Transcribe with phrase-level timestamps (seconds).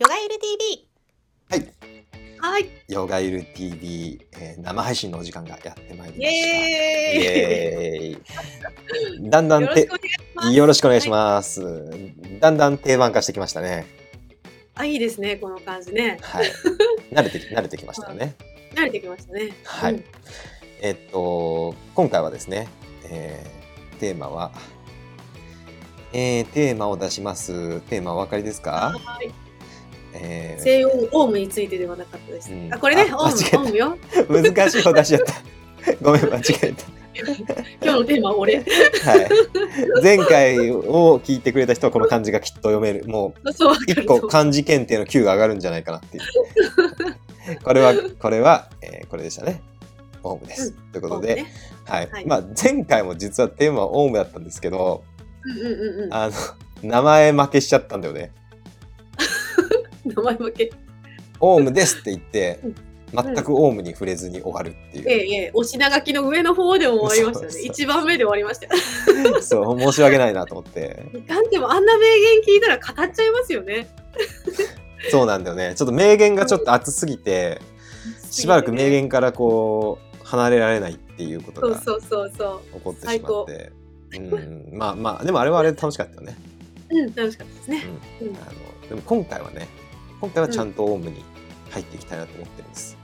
[0.00, 0.86] ヨガエル TV。
[1.50, 1.72] はい。
[2.40, 2.70] はい。
[2.86, 6.18] ヨガイル TV、えー生配信のお時間がやってまいり
[8.12, 8.60] イまし
[9.22, 9.30] た。
[9.30, 10.52] だんだんよろしてくお願いします。
[10.54, 12.40] よろしくお願いします。
[12.40, 13.86] だんだん定番化してきましたね。
[14.76, 16.18] あ、いいですね、この感じね。
[16.20, 16.46] はい。
[17.12, 18.36] 慣れてき、慣れてきましたよね。
[18.76, 19.50] 慣れてきましたね。
[19.64, 20.04] はいうん
[20.80, 22.68] えっと、今回はですね、
[23.10, 24.52] えーテーマは、
[26.12, 27.80] えーテーマを出します。
[27.80, 28.94] テーマお分かりですか？
[28.96, 29.28] はい。
[30.14, 32.50] えー西洋オウムについてではなかったです。
[32.52, 33.98] うんあ、これね、あオウムオウムよ。
[34.28, 35.34] 難しい方出しちゃった。
[36.02, 36.98] ごめん、間違えた。
[37.82, 38.56] 今日のテーマは俺。
[38.56, 38.64] はい。
[40.02, 43.04] 前回を聞いてくれた人はこの漢字がきっと読める。
[43.06, 44.04] もそう、一。
[44.04, 46.24] 個漢字検定の Q が上がるんじゃないかなっていう。
[47.64, 49.62] これは、これは、えーこれでしたね。
[50.22, 50.72] オウムです。
[50.92, 51.46] ということで、ね
[51.84, 52.08] はい。
[52.10, 55.02] はいまあ、前回も実はテーマはオウムだったんですけど、
[55.44, 56.14] うんうんうんうん。
[56.14, 56.32] あの、
[56.82, 58.32] 名前負けしちゃったんだよね。
[60.08, 60.70] 名前負け。
[61.40, 62.74] オウムですって言ってうん、
[63.12, 65.08] 全くオウムに触れずに終わるっていう。
[65.08, 67.68] ええええ、お品書きの上の方でも終わりましたよね。
[67.68, 69.40] 一番目で終わりましたよ。
[69.40, 71.04] そう、申し訳ないなと思って。
[71.26, 73.88] なんでもあんな名言聞いたら語っちゃいますよね。
[75.10, 75.74] そうなんだよね。
[75.76, 77.60] ちょっと名言がちょっと熱すぎて、
[78.30, 83.72] しばらく名言からこう、離れられないっていうことがそうそうそうそ起こってしまって。
[84.10, 86.36] うん、まあまあ、でもあれはあれで楽しかったよね。
[86.90, 86.98] う。
[86.98, 87.84] うん、楽しかったですね。
[88.20, 89.68] うんあのでも今回はね、
[90.20, 91.24] 今回はちゃんとオウムに
[91.70, 92.96] 入っていきたいなと思ってるんです。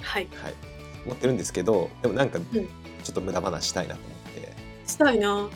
[0.00, 0.28] はい。
[0.42, 0.54] はい。
[1.04, 2.64] 思ってるんですけど、でもなんか、んちょ
[3.10, 4.52] っと無駄話したいなと思って。
[4.86, 5.48] したいな。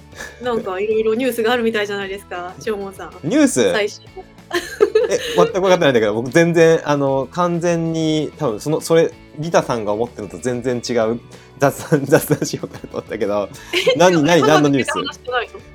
[0.42, 3.12] なんかいろいろニュースがあるみたいじゃないですか、しょうもんさん。
[3.22, 3.72] ニュース？
[3.72, 4.24] 最新の。
[5.10, 11.20] え全く分かってないんだけど僕全然あの完全に多分そのそれリタさんが思ってるのと全然違う
[11.58, 13.48] 雑談 雑談しようかなと思ったけど
[13.96, 14.92] 何何何のニュース？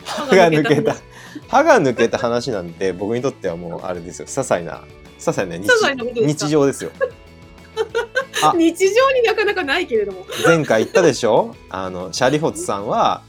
[0.05, 1.01] 歯歯が抜けた話
[1.47, 4.83] 歯が抜けた話なんて僕にとってはもうあれですよ些細な
[5.21, 6.45] 些細な日些細なことですか？
[6.45, 6.91] 日常ですよ。
[8.43, 8.53] あ。
[8.57, 10.25] 日常になかなかないけれども。
[10.45, 11.55] 前回言ったでしょ？
[11.69, 13.21] あのシャリホツさんは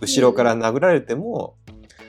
[0.00, 1.56] 後ろから殴られても、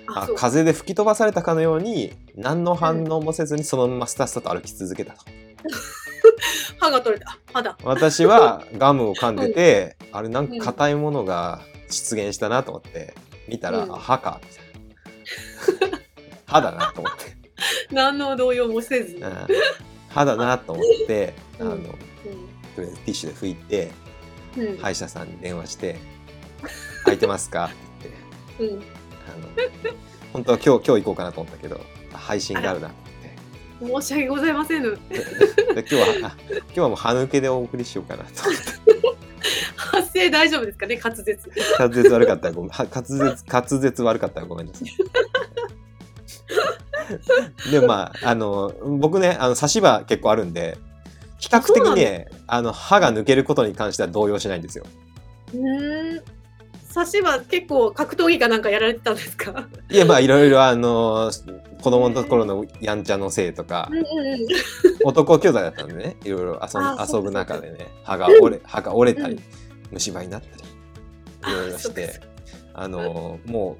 [0.08, 0.36] あそう。
[0.36, 5.20] 風で吹き飛ばされたかのように何の反応もせずにそのままスタスタと歩き続けたと。
[6.80, 7.32] 歯が取れた。
[7.32, 7.78] あ歯だ。
[7.84, 13.14] 私はガムを噛んでて、あれなんか硬いものが出現したなと思って
[13.48, 13.94] 見たら、うん。
[13.94, 14.40] あ歯か。
[14.44, 15.98] みたいな。
[16.48, 17.38] 歯だなと思って、
[17.92, 19.16] 何の動揺もせず。
[19.18, 19.24] うん
[20.10, 21.94] 歯だなと思って、うんあのとり
[22.80, 23.92] あえずティッシュで拭いて
[24.58, 24.68] うん。
[24.68, 24.78] うん。
[24.78, 25.98] 歯医者さんに電話して
[27.06, 28.12] 「空いてますか?」って
[28.60, 28.82] 言ってうん。
[28.82, 28.84] あ
[29.38, 29.48] の
[30.34, 31.80] 本当は今日今日行こうかなと思ったけど
[32.14, 32.98] あ配信があるなって。
[33.82, 34.84] 申し訳ございません。
[34.84, 38.72] で今日はあ今日はもう歯抜けでお送りしようかなと思って
[39.76, 41.52] 発声大丈夫ですかね、滑舌。
[41.80, 44.90] 滑舌悪かったらごめんは滑舌滑舌悪かったらごめんなさい。
[47.72, 50.78] でもまああの僕ねあの差し歯結構あるんで
[51.40, 54.86] 比較的ねあの歯が抜けることに関しては動揺しないんですよ。
[55.54, 56.20] うー。
[56.20, 56.22] ん。
[56.90, 59.68] 差し歯結構格闘技かなんかやられてたんですか？
[59.90, 61.32] いやまあいろいろあの
[61.82, 64.48] 子供の頃のやんちゃのせいとかうんうんうん。
[65.06, 66.80] 男兄弟だったんでねいろいろ遊
[67.16, 69.44] 遊ぶ中でね歯が折れ歯が折れたり、うん。
[69.92, 70.48] 虫歯になった
[71.48, 72.20] りいろいろして
[72.74, 73.78] あのも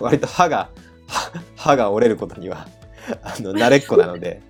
[0.00, 0.70] う割と歯が
[1.12, 2.66] 歯歯が折れることには
[3.22, 4.40] あの慣れっこなので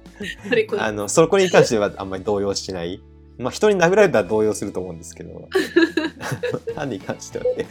[0.78, 3.00] あのそこに関してはあんまり動揺しない。
[3.38, 5.48] まあ人に殴られたら動揺すると思うんですけど
[6.76, 7.66] 歯に関してはね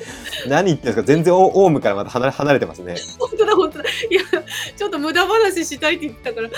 [0.47, 1.03] 何言ってるんですか？
[1.03, 2.95] 全然オオウムからまた離れ離れてますね。
[3.19, 3.83] 本当だ本当だ。
[4.09, 4.21] いや、
[4.75, 6.49] ちょっと無駄話したいって言ってたから。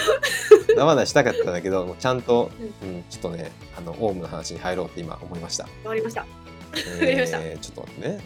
[0.69, 2.49] 生話したかったんだけどもうちゃんと、
[2.81, 5.65] うん、ちょっとねあのオウムの話に入ろうって今思いました。
[5.65, 6.25] わかりました。
[6.73, 8.19] えかりましたーちょっと待ってね。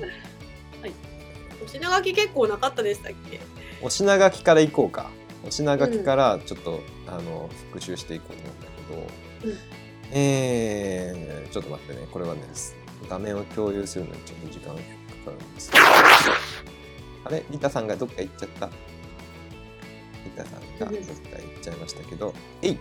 [1.65, 3.39] お品書き結構なかったでしたっけ？
[3.81, 5.09] お品書きからいこうか。
[5.45, 8.67] お品書きからちょっと、あの復習していこうと思うんだ
[9.41, 9.57] けど、うん
[10.11, 12.41] えー、ちょっと待ってね、これはね、
[13.09, 14.87] 画面を共有するのにちょっと時間がか
[15.25, 15.83] かるんですけど。
[17.25, 17.43] あれ？
[17.51, 18.69] リタさんがどっか行っちゃった？
[20.25, 20.99] リタさんがどっか行っ
[21.61, 22.77] ちゃいましたけど、えい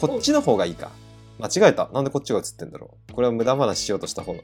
[0.00, 0.90] こっちの方がいいか。
[1.38, 1.88] 間違えた。
[1.92, 3.12] なんでこっちが映ってんだろう。
[3.12, 4.40] これは無駄話しようとした方が。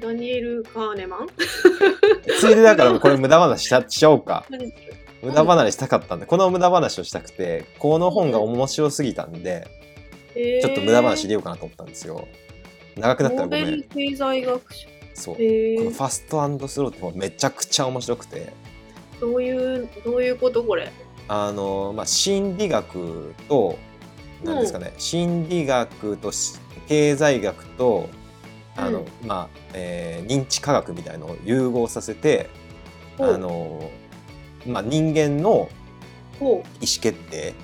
[0.00, 1.28] ダニエル・カーネマン？
[2.40, 4.44] ついでだからこれ無駄話しちゃしちゃおうか。
[4.50, 4.72] 何
[5.22, 9.66] 無駄話したかったんで、この無駄話をしたくて、この本が面白すぎたんで、
[10.34, 12.28] えーちょっと無駄話入れようかなと思ったんですよ。
[12.96, 13.82] 長くなったらごめん。
[13.82, 14.88] 経済学賞。
[15.14, 15.36] そう。
[15.38, 18.52] えーこのファストスローって本めちゃくちゃ面白くて、
[19.20, 20.90] どういう、どういうことこれ？
[21.26, 23.76] あの、まあ、心理学と、
[24.44, 26.58] なんですかね、心理学とし
[26.88, 28.08] 経済学と、
[28.78, 32.48] あの、まあ、えー認知科学みたいのを融合させて、
[33.18, 33.90] あの、
[34.66, 35.68] まあ、人間の
[36.38, 36.62] ほ意思
[37.00, 37.54] 決定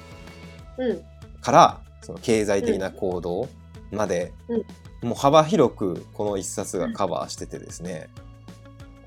[0.78, 1.02] うん。
[1.40, 3.48] からその経済的な行動
[3.92, 4.32] まで、
[5.02, 8.08] もう幅広くこの一冊がカバーしててですね、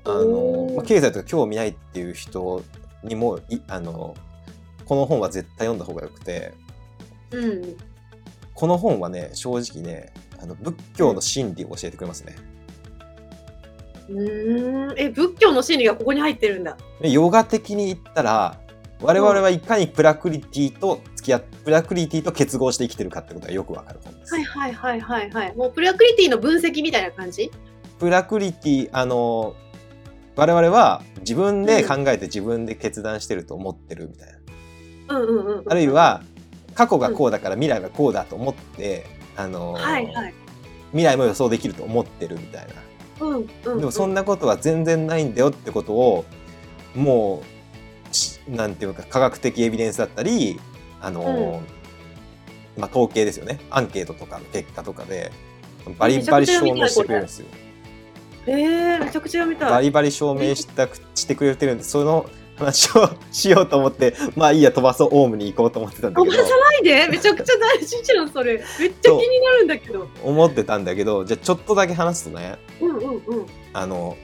[0.04, 2.62] あのまあ、経済とか興味ないっていう人
[3.02, 4.14] にもいあの
[4.86, 6.54] この本は絶対読んだ方がよくて。
[7.32, 7.76] うん。
[8.58, 10.12] この本はね正直ね
[10.42, 12.34] あの仏教の真理を教えてくれますね。
[14.08, 14.98] うーん。
[14.98, 16.76] え、仏教の真理がここに入ってるんだ。
[17.00, 18.58] でヨガ的に言ったら
[19.00, 24.34] 我々はいかにプラクリティと付き合っプラクリティと結合して生きてるかってことがよくわかる本です。
[24.34, 25.56] はいはいはいはいはい。
[25.56, 27.52] もうプラクリティの分析みたいな感じ？
[28.00, 29.54] プラクリティあの
[30.34, 34.28] 我々は自分で考えて自分で決断してると思ってるみたい
[35.06, 35.64] な、うんうんうん。
[35.68, 36.22] あるい、は
[36.78, 39.04] 過去がこうだから未来がこうだと思って、
[39.36, 40.34] あのはいはい。
[40.92, 42.68] 未来も予想できると思ってるみたい
[43.18, 43.78] なうんうん。
[43.80, 46.24] でもそんな、なことは全然ないんだよってことを
[46.94, 47.42] も
[48.12, 50.60] うしなんていうか科学的エビデンスだったり
[51.00, 51.62] あの、
[52.76, 55.32] まあ、統計ですよねアンケートとかの結果とかで
[55.98, 57.46] バリバリ証明してくれるんですよ。
[58.46, 59.70] えー、めちゃくちゃ読みたい。
[59.70, 68.54] バリバリ証明したくしてくれてるんでその話をしようと思ってまあいいや飛ばそうオウムに行こうと思ってたんだけど飛ばさないでめちゃくちゃ大事じゃん、それ。
[68.78, 70.08] めっちゃ気になるんだけど。
[70.22, 73.46] 思ってたんだけどじゃあちょっとだけ話すとねうんうんうん。
[73.72, 74.16] あの、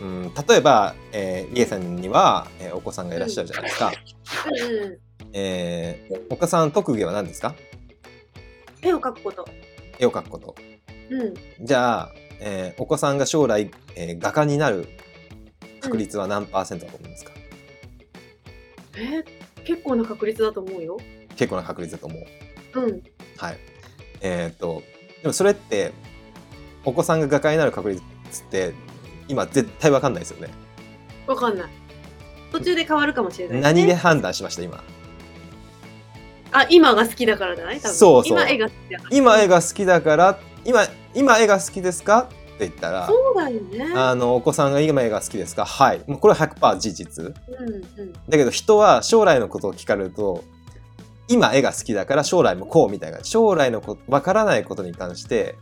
[0.00, 3.92] うん、例えば、えー、リエさんには、えーお子さんがいらっしゃるじゃないですか。
[4.46, 4.98] うんうん。
[5.32, 7.54] えーお子さん特技は何ですか？
[8.82, 9.44] 絵を描くこと。
[9.98, 10.54] 絵を描くこと。
[11.10, 11.34] うん。
[11.64, 14.88] じゃあ、えーお子さんが将来、えー画家になる
[15.80, 17.32] 確率は何パーセントだと思いますか、
[18.96, 19.24] えー、
[19.64, 20.98] 結構な確率だと思うよ。
[21.36, 22.16] 結構な確率だと思
[22.74, 22.80] う。
[22.80, 23.02] うん。
[23.36, 23.58] はい。
[24.20, 24.82] えーっと、
[25.22, 25.92] でもそれって、
[26.84, 28.74] お子さんが画家になる確率って、
[29.28, 30.48] 今絶対わかんないですよね。
[31.26, 31.70] わかんない。
[32.50, 33.62] 途中で変わるかもしれない、ね。
[33.62, 34.82] 何で判断しました、今？
[36.52, 37.80] あ、今が好きだからじゃない？
[37.80, 39.16] 多分そうそう今絵が好きだから。
[39.16, 42.28] 今絵が好きだから、今、今絵が好きですか？
[42.54, 43.92] って言ったら、そうだよね。
[43.94, 45.64] あの、お子さんが今絵が好きですか？
[45.64, 46.00] はい。
[46.06, 47.24] もうこれは100%事実。
[47.24, 47.32] うん
[48.00, 48.12] うん。
[48.12, 50.44] だけど人は将来のことを聞かれると、
[51.28, 55.56] 今絵が好きだから将来もこうみたいな、将来のこと、わからないことに関して、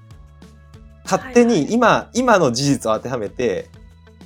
[1.04, 3.68] 勝手はいはいに今、今の事実を当てはめて、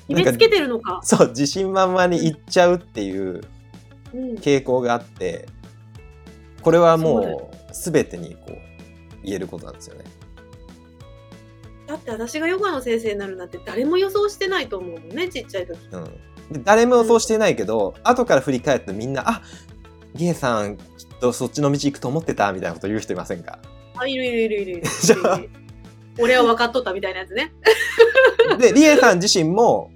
[0.09, 1.01] 決めつけてるのか。
[1.03, 3.43] そう、自信満々に言っちゃうっていう
[4.13, 4.35] うん。
[4.37, 5.47] 傾向があって、
[6.63, 8.53] これはもう全てにこう
[9.23, 10.05] 言えることなんですよね。
[11.87, 15.79] だって私がヨガの先生になるなんて誰も予想してないと思うもんね、ちっちゃい時。
[15.93, 16.05] うん。
[16.05, 19.43] で誰も予想してないけど、後から振り返ってみんな、あ
[20.15, 20.85] ゲイさんきっ
[21.21, 23.59] とそっちの道行くと思ってたみたいなこと言う人いませんか？
[23.97, 25.41] あ、いるいるいるいるいる じゃあ
[26.19, 27.53] 俺は分かっとったみたいなやつね。
[28.61, 29.91] で、リエさん自身も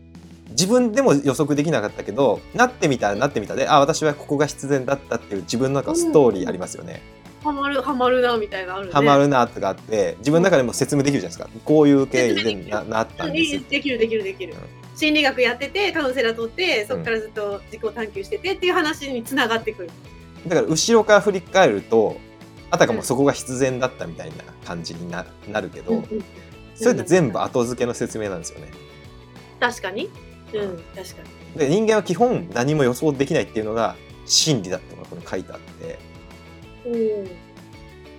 [0.50, 7.00] 自分でも予測できなかったけど、なってみたらなってみたで、あ、私はここが必然だったっていう自分の中のストーリーありますよね。
[7.42, 8.92] ハマる、ハマるな、みたいなのあるね。
[8.92, 11.60] ハマるなとかあって、自分の中でも説明できるじゃないですか。
[11.64, 13.68] こういう経緯でななったんです。
[13.68, 14.54] できるできるできる。
[14.96, 19.90] 心理学やってて、カウンセラー取って、そこからずっと自己探求しててっていう話につながってくる。
[20.46, 22.18] だから後ろから振り返ると、
[22.70, 26.24] あたかもそこが必然だったみたいな感じにななるけど、うんうん
[26.80, 28.70] それって全部後付けの説明なんですよね。
[29.58, 30.08] 確かに。
[30.54, 31.22] うん、確か
[31.54, 31.58] に。
[31.58, 33.96] で人間は基本何も予想できないっていうのが
[34.26, 35.98] 真理だってここに書いてあって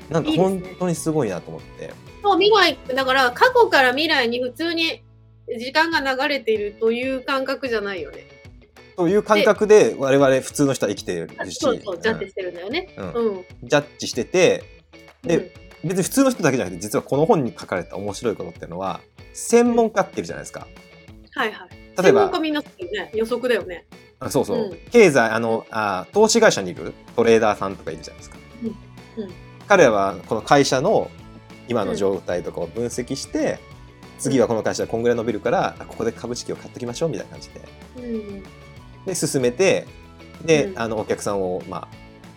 [0.10, 5.04] なんか本当にすごいなと思ってそう未来だから過去から未来に普通に
[5.58, 8.28] 時間が流れているという感覚じゃないよね。
[8.96, 12.94] という感覚で我々普通の人は生きてるしそうそう、ジャッジしてるんだよね。
[12.98, 13.46] うんうん。
[13.64, 14.64] ジャッジしてて
[15.24, 19.00] でうん別に普通の人だけじゃなくて実はこの本に書かれた面白いことっていうのは
[19.34, 20.68] 専門家っているじゃないですか。
[21.32, 21.70] はいはい。
[22.02, 23.86] 例えば専門家みんなね、予測だよね。
[24.20, 28.39] あそうそう、うん経済あのあ投資会社にいるトレーダーさんとかいるじゃないですか。
[28.64, 29.32] うんうん
[29.68, 31.12] 彼らはこの会社の
[31.68, 33.60] 今の状態とかを分析して、
[34.18, 37.62] 次はこの会社はこんぐらい伸びるからあここで株式を買っときましょうみたいな感じで。
[37.98, 38.44] うん。
[39.06, 39.86] で進めて
[40.44, 40.80] で、うん。
[40.80, 41.88] あのお客さんをまあ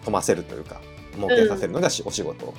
[0.05, 0.83] 飛ませるというか
[1.15, 2.53] 儲けさせるのがし、お仕事。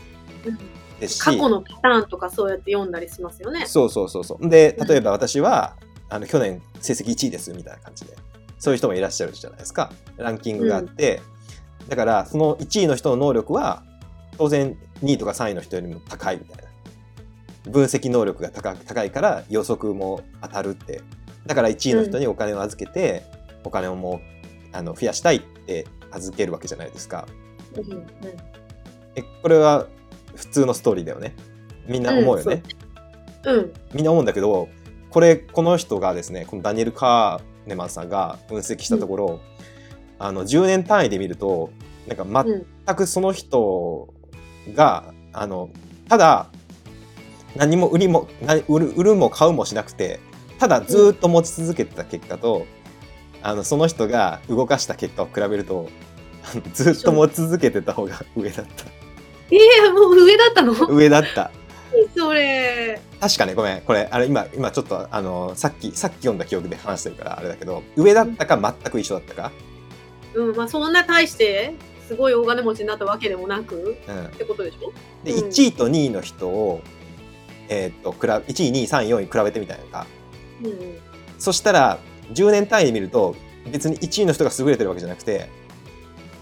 [0.46, 0.58] うん。
[1.00, 1.22] ですし。
[1.22, 3.67] 過去のパターンとかそうやって読んだりしますよね。
[3.67, 4.50] そうそうそうそう。
[4.50, 5.75] で例えば私は、
[6.10, 8.15] あの去年成績1位ですみたいな感じで
[8.58, 9.91] そういう人もいらっしゃるじゃないですか。
[10.17, 11.22] ランキングがあって、
[11.88, 13.84] だからその1位の人の能力は
[14.38, 17.72] 当然2位とか3位の人よりも高いみたいな。
[17.72, 21.02] 分析能力が高高いから予測も当たるって。
[21.46, 23.24] だから1位の人にお金を預けて、
[23.63, 24.22] お金をも
[24.74, 27.25] うあの増やしたいって預けるわけじゃないですか。
[27.75, 28.06] うんうん。
[29.16, 29.88] えこれは
[30.36, 31.36] 普通のストーリーだよね。
[31.88, 32.63] みんな思うよね、
[33.46, 33.74] うん。
[33.94, 34.70] みんな思うんだけど
[35.10, 39.40] これこの人がですねこのダニエル・カーネマンさんが分析したところ、
[40.24, 41.70] あの10年単位で見ると
[42.08, 42.65] なんかうん。
[42.86, 44.13] 全くその人
[44.74, 45.70] があの
[46.08, 46.48] ただ
[47.56, 50.20] 何も売りもな売る売るも買うもしなくて
[50.60, 52.65] ただずーっと持ち続けてた結果と、
[53.42, 55.89] あのその人が動かした結果を比べると
[56.74, 58.86] ずーっと持ち続けてた方が上だった
[59.51, 60.74] ええもう上だったの？
[60.88, 61.51] 上だった
[62.15, 63.01] それ。
[63.20, 69.51] 確かねごめんこれあれ今今ちょっとあのさっきさっき読んだ記憶で話してるからあれだけど上だったか全く一緒だったか、
[70.36, 71.74] うん、まあそんな大して、
[72.08, 74.92] すごい大金持ちになったわけでもなく、うん、ってことでしょ？
[75.24, 76.82] で、うん1位と2位の人を、
[77.70, 80.08] えーっと比べ1位2位3位4位比べてみたいなのか
[80.62, 80.98] うんうん。
[81.40, 82.00] そしたら
[82.34, 83.36] 10年単位で見ると
[83.72, 85.50] 別に1位の人が優れてるわけじゃなくて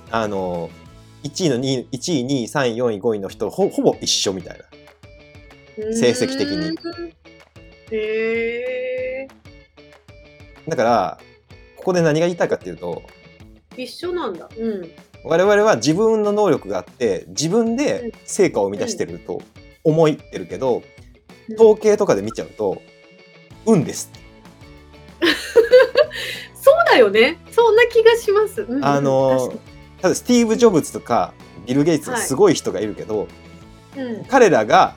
[0.10, 0.70] あの
[1.24, 4.60] 1位の2位1位2位3位4位5位の人ほほぼ一緒みたい
[5.78, 6.78] な成績的に。
[7.92, 9.28] へえ。
[10.68, 11.20] だから
[11.78, 13.02] ここで何が言いたいかっていうと
[13.78, 14.50] 一緒なんだ。
[14.58, 14.92] うん。
[15.24, 19.42] 我々は自分の能力があって自分で成果を生み出してると
[19.84, 20.84] 思ってるけど、うん
[21.56, 22.82] 統計とかで見ちゃうと
[23.66, 24.10] 運です
[26.54, 27.40] そうだよね。
[27.52, 28.62] そんな気がします。
[28.62, 29.54] うんあの
[30.02, 31.34] ただスティーブ・ジョブズとか
[31.66, 33.28] ビル・ゲイツすごい人がいるけど、
[33.96, 34.26] にうん。
[34.26, 34.96] 彼らが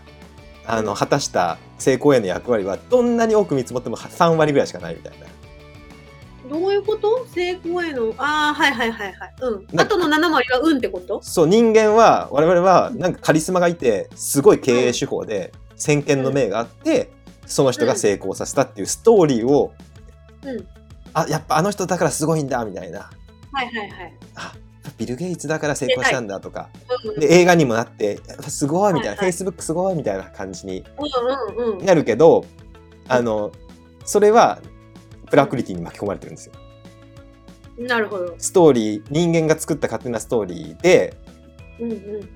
[0.66, 5.26] あの果たした成功への役割はどんなに多く見積もっても3割ぐらいしかないみたいな。
[6.48, 7.26] どういうこと？
[7.34, 8.14] 成功への？
[8.18, 9.34] ああ、はいはいはいはい。
[9.40, 9.66] うん。
[9.72, 11.22] なあとの7割は運ってこと？
[11.22, 17.10] そう人間は我々はなんかカリスマがいてすごい経営手法で先見の明があって
[17.46, 19.72] その人が成功させたっていうストーリーを
[20.44, 20.66] うん。
[21.14, 23.10] あやっぱあの人だからすごいんだみたいな
[23.52, 24.18] はいはいはい。
[24.34, 24.52] あ
[24.98, 26.68] ビル・ゲイツだから成功したんだとか
[27.04, 31.84] うんで映画にもなってすごいみたいな、はいはい Facebook すごいみたいな感じにうんうんうん。
[31.84, 32.44] なるけど
[33.08, 33.50] あの
[34.04, 34.60] それは
[35.34, 36.52] プラクリティに巻き込まれてるんですよ。
[37.76, 38.36] なるほど。
[38.38, 41.16] ストーリー人間が作った勝手なストーリーで
[41.80, 42.28] うんうん。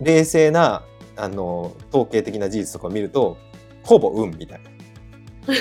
[0.00, 0.84] 冷静な
[1.16, 3.36] あの統計的な事実とかを見ると
[3.82, 4.70] ほぼ運みたいな。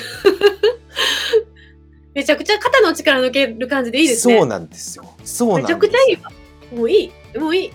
[2.15, 4.37] めちゃくちゃ肩の力抜ける感じでいいですね。
[4.37, 5.03] そうなんですよ。
[5.25, 6.31] そうなんですめちゃくちゃいいわ。
[6.73, 7.11] もういい。
[7.37, 7.71] もういい。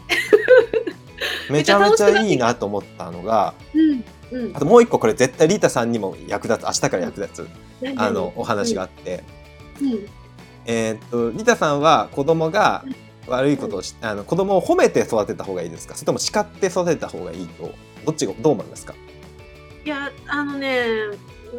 [1.50, 4.02] めちゃめちゃいいなと思ったのがうん。
[4.32, 4.58] うんあ。
[4.60, 7.48] ともう一個これ絶対リータさんにも役立つ明日から役立つ
[7.80, 7.98] 何？
[7.98, 9.24] あのお話があって、
[9.80, 10.06] うん。
[10.66, 12.84] えーっとリタさんは子供が
[13.28, 15.94] 悪いことをしあの子供を褒めて育てた方がいいですか？
[15.94, 17.72] それとも叱って育てた方がいいと
[18.04, 18.94] どっちがどう思いますか、
[19.84, 20.84] いや、あのね、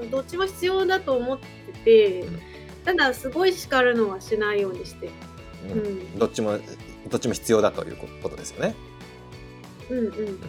[0.10, 2.40] どっちも必要だと思っててうん、
[2.86, 5.08] ただ、すごい叱るのはしないようにして。
[5.08, 5.12] う
[5.72, 6.20] うんん。
[6.20, 6.58] どっちも
[7.10, 8.76] どっちも必要だということですよね。
[9.90, 10.40] うんうんうん。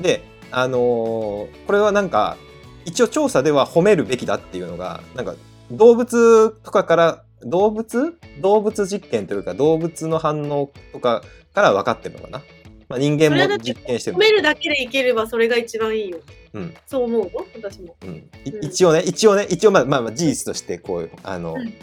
[0.00, 2.36] であのーこれはなんか
[2.84, 5.34] 一応調査では褒めるべきだっていうのがなんか
[5.70, 8.16] 動物とかから動物？
[8.40, 11.22] 動物実験というか動物の反応とか
[11.54, 12.42] から分かってるのかな、
[12.88, 16.18] まあ、人間も実験してる褒めるだけでいければそれが一番いいよ。
[16.54, 16.74] うん。
[16.86, 17.96] そう思うよ、私も。
[18.02, 18.28] うん、
[18.62, 21.74] 一応ね一応ね一応まあまあまあ事実としてこういうあの、うん。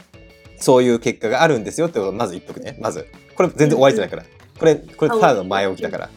[0.58, 2.78] そういう結果があるんですよってことをまず言っとくね。
[2.80, 3.08] まず。
[3.36, 4.24] これ全然終わりじゃないから、
[4.60, 6.10] これこれただの前置きだから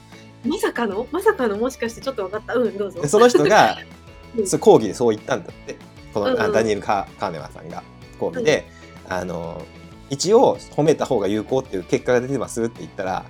[0.47, 1.07] まさかの？
[1.11, 1.57] まさかの？
[1.57, 2.55] もしかしてちょっと分かった？
[2.55, 3.00] うん、どうぞ。
[3.00, 3.09] で。
[3.09, 3.79] その人が
[4.37, 4.59] うん。
[4.59, 5.76] 講義でそう言ったんだって。
[6.12, 6.41] この、うんうん。
[6.41, 7.83] あダニエル・カカーネマンさんが
[8.19, 8.67] 講義で、
[9.09, 9.62] あの
[10.11, 13.25] 一応褒めた方が有効っていう結果が出てますって言ったら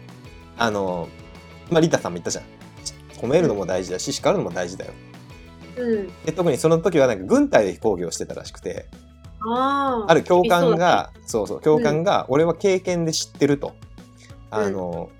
[0.58, 1.08] あの、
[1.70, 2.44] まあ、リタさんも言ったじゃん。
[3.18, 4.92] 褒めるのも大事だし叱るのも大事だよ。
[5.78, 6.06] うん。
[6.24, 8.86] で特にその時はなんか軍隊で講義をしてたらしくて
[9.40, 10.10] ああ。
[10.10, 13.74] ある教官がそうそう教官が、俺は経験で知ってると。
[14.50, 15.10] あの、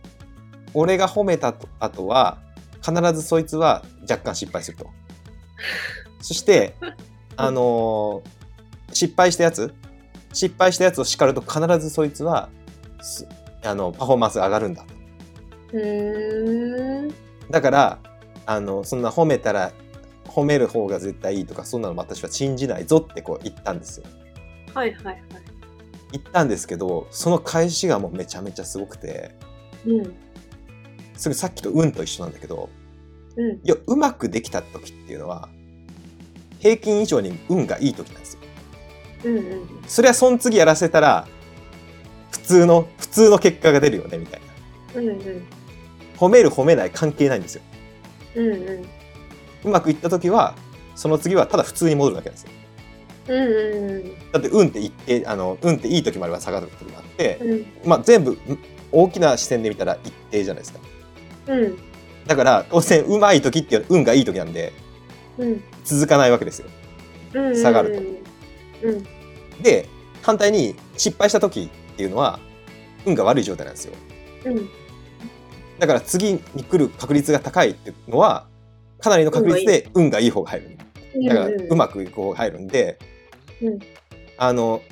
[0.79, 2.37] 俺が褒めたと後は
[2.83, 4.91] 必ずそいつは若干失敗すると
[6.21, 6.75] そして
[7.37, 8.23] あの
[8.93, 9.75] 失敗したやつ
[10.35, 12.51] 失敗したやつを叱ると必ずそいつは
[13.01, 13.27] す
[13.65, 14.85] あのパフォーマンスが上がるんだ。
[17.51, 17.99] だから
[18.45, 19.73] あのそんな褒めたら
[20.27, 24.07] 褒める方が絶対いいとかそんなの私は信じないぞってこう言ったんですよ
[24.75, 25.23] はいはいはい。
[26.13, 29.35] 言ったんですけどその返しがもうめちゃめちゃすごくて
[29.87, 30.26] うん。
[31.17, 32.69] それさっきと運と一緒なんだけど
[33.37, 33.51] うん。
[33.57, 35.49] いやうまくできた時っていうのは
[36.61, 38.41] 平均以上に運がいい時なんですよ
[39.25, 39.69] うんうん。
[39.87, 41.27] それはその次やらせたら
[42.31, 44.41] 普通の普通の結果が出るよねみたい
[44.95, 45.43] なうんうん。
[46.17, 47.63] 褒める褒めない関係ないんですよ
[48.37, 48.85] うんうん。
[49.65, 50.55] うまくいった時は
[50.95, 52.51] その次はただ普通に戻るだけなんですよ
[53.29, 57.67] うんうんだって運ってあの運っていい時もあれば下がる時もあって、うん。
[57.85, 58.39] まあ、全部ん
[58.93, 60.79] 大きな視点で見たら一定じゃないですか
[61.47, 61.79] うん。
[62.27, 64.73] だから当然うまい時っていうのは運がいい時なんで
[65.39, 65.63] うん。
[65.85, 66.69] 続かないわけですよ
[67.35, 67.57] うん。
[67.57, 68.21] 下がる
[68.83, 69.07] とうん。
[69.63, 69.89] で
[70.23, 72.41] 反対に失敗した時っていうのは
[73.05, 73.95] 運が悪い状態なんですよ
[74.45, 74.69] うん。
[75.79, 78.47] だから次に来る確率が高いっていうのは
[79.01, 80.77] かなりの確率で運がいい方が入る
[81.29, 82.99] だからうまくいく方が入るんで、
[83.63, 83.79] うん
[84.39, 84.83] あの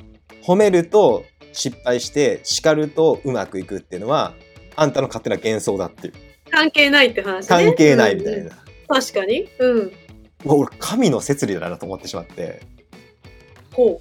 [0.42, 4.34] 褒めると失敗して叱るとうまくいくっていうのは
[4.76, 6.14] あんたの勝手な幻想だっていう
[6.54, 7.48] 関係ないって話ね。
[7.48, 8.52] 関係ないみたいな、うんうん
[8.86, 9.48] 確かに。
[9.58, 9.92] うん。
[10.44, 12.60] 俺神の摂理だなと思ってしまって
[13.72, 14.00] ほ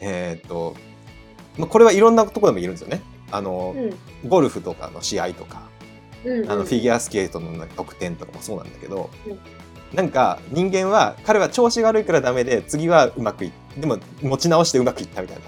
[0.00, 0.76] えーっと、
[1.58, 4.28] まあ、これはいろんなところでも言えるんですよねあのう。、うん。
[4.28, 5.68] ゴルフとかの試合とか
[6.24, 9.38] うん、あのフィギュアスケートの得点とかもそうなんだけど、うん
[9.92, 15.44] なんか人間は彼は調子が悪いからダメで次はうまくいでも持ち直してうまくいったみたいな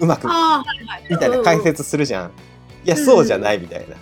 [0.00, 1.06] うまくああ、はいはい。
[1.08, 2.30] みたいな解説するじゃん、
[2.84, 3.96] いやうんそうじゃないみたいな、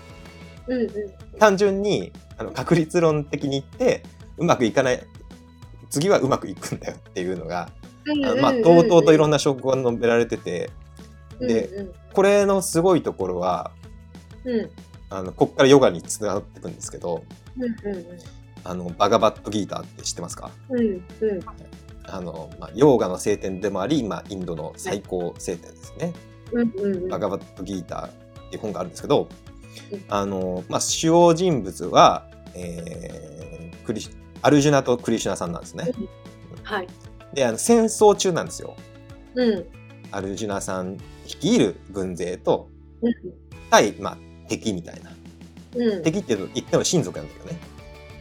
[0.69, 0.91] うんうん。
[1.39, 4.03] 単純にあの確率論的に言って
[4.37, 5.03] うまくいかない
[5.91, 7.71] 次はうまくいくんだよっていうのが、
[8.41, 10.71] まあ、とうとうといろんな、な証拠が述べられてて
[11.41, 13.71] でうんこれのすごいところは
[15.11, 17.25] あのここからヨガにつながっていくんですけど
[17.59, 17.77] うん
[18.65, 20.51] あのバガバットギーターって知ってますか？
[20.71, 20.87] うんうん。
[20.87, 21.41] うん
[22.09, 26.13] あの、まあ、ヨーガの聖典でもあり、まあ、インドの最高聖典ですね。
[26.53, 27.09] うんうんうん。
[27.09, 28.11] バガバットギーターっ
[28.51, 29.29] ていう本があるんですけどうん、
[30.09, 34.11] あの、まあ、主要人物は、えークリシ
[34.43, 35.93] アルジュナとクリシュナさんなんですね。
[36.65, 36.89] はい。
[37.33, 38.77] で、あの戦争中なんですよ。
[39.35, 39.65] うん
[40.11, 42.69] アルジュナさん率いる軍勢と
[43.03, 43.15] うん
[43.71, 44.19] 対、まあ、
[44.49, 45.13] 敵みたいな。
[45.77, 47.61] うん敵って言っても親族なんだけどね。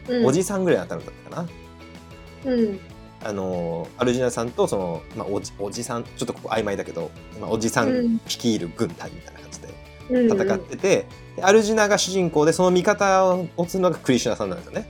[0.08, 2.52] うんおじさんぐらいに当たるんだったかな。
[2.52, 2.80] うん
[3.24, 7.10] あのアルジュナさんとその、まあ、おじおじさんちょっとここ曖昧だけど、
[7.40, 9.68] まあ、おじさうんん率いる軍隊みたいな感じで
[10.10, 11.06] うん戦ってて、で
[11.42, 14.88] アルジュナが主人公でその味方をするのがクリシュナさんなんですよね。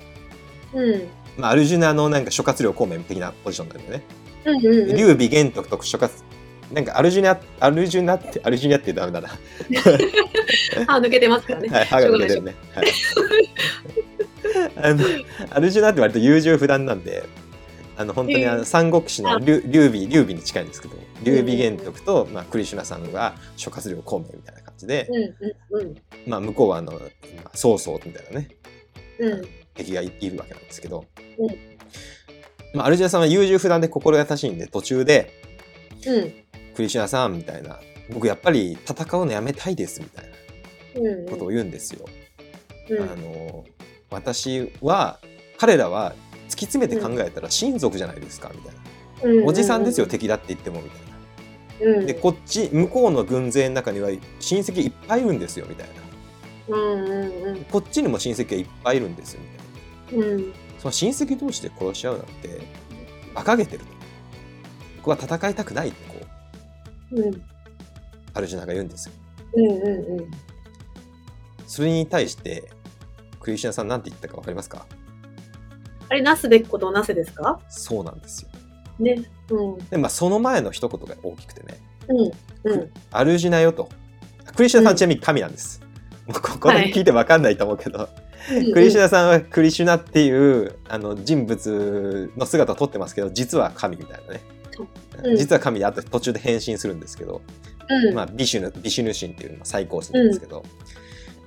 [0.75, 4.03] うんまあ、アルジュナのなんか諸葛亮孔明的なポジションなんだよね。
[4.45, 6.21] うんうんうん劉備玄徳と諸葛
[6.73, 9.29] なんかアルジュナアルジュナってアルジュナってダメだな。
[10.87, 11.69] 歯抜けてますからね。
[11.69, 12.55] はい、歯が抜けてるね。
[12.75, 12.87] はい。
[14.77, 15.05] あの
[15.51, 17.25] アルジュナって割と優柔不断なんで。
[17.99, 25.09] あの本当にあえーの三国志の劉劉備劉備に近いんですけど劉備玄徳と、まあ、クリシュナさんが諸葛亮孔明みたいな感じで、
[25.71, 25.95] うんうん
[26.27, 26.99] まあ、向こうはあのま
[27.45, 28.49] あ曹操みたいなね。
[29.19, 29.33] うん。
[29.33, 31.05] うん敵がいいるわけなんですけど、
[31.39, 31.49] うん。
[32.73, 35.33] まあ、アルジュナさんは優柔不断で心優しいんで途中で
[36.07, 36.33] うん。
[36.75, 37.79] クリシュナさんみたいな
[38.11, 40.25] 僕やっぱり戦うのやめたいですみたい
[40.95, 41.27] なうん。
[41.29, 42.07] ことを言うんですよ。
[42.91, 43.03] うん。
[43.03, 43.65] あの
[44.11, 45.19] 私は
[45.59, 46.15] 彼らは
[46.49, 49.47] 突き詰めて考えたら親族じゃないですかみたいな、うん。
[49.47, 51.06] おじさんですよ敵だって言ってもみたいな。
[51.81, 54.09] うんでこっち向こうの軍勢の中には
[54.41, 56.77] 親戚いっぱいいるんですよみたいな。
[56.77, 59.41] うんうんうんこっちにも親戚がいっぱいいるんですよ
[60.11, 60.27] みたいな。
[60.35, 62.61] うんその親戚同士で殺し合うなんて
[63.33, 63.87] 馬鹿げてると。
[64.99, 66.27] 僕は戦いたくないってこ
[67.13, 67.43] ううん
[68.35, 69.15] アルジュナが言うんですよ。
[69.55, 70.31] うんうんうん
[71.67, 72.71] それに対して
[73.41, 74.87] クリシュナさんなんて言ったかわかりますか？
[76.09, 77.61] あれ、なすべきことなせですか？
[77.69, 78.49] そうなんですよ。
[78.99, 79.25] ね。
[79.51, 79.79] うん。
[79.89, 81.79] でまあその前の一言が大きくてね
[82.09, 82.73] うん。
[82.73, 82.91] うん。
[83.11, 83.89] アルジュナよと。
[84.55, 85.81] クリシュナさんちなみに神なんです。
[86.27, 88.09] もうここで聞いてわかんないと思うけど、
[88.73, 94.41] クリシュナさんはクリシュナっていうあの人物の姿をとってますけど実は神みたいなね、
[95.23, 97.41] うん実は神であと途中で変身するんですけど、
[97.89, 98.15] うん。
[98.15, 100.63] まあ、ビシュヌビシュヌ神っていう最高神なんですけど、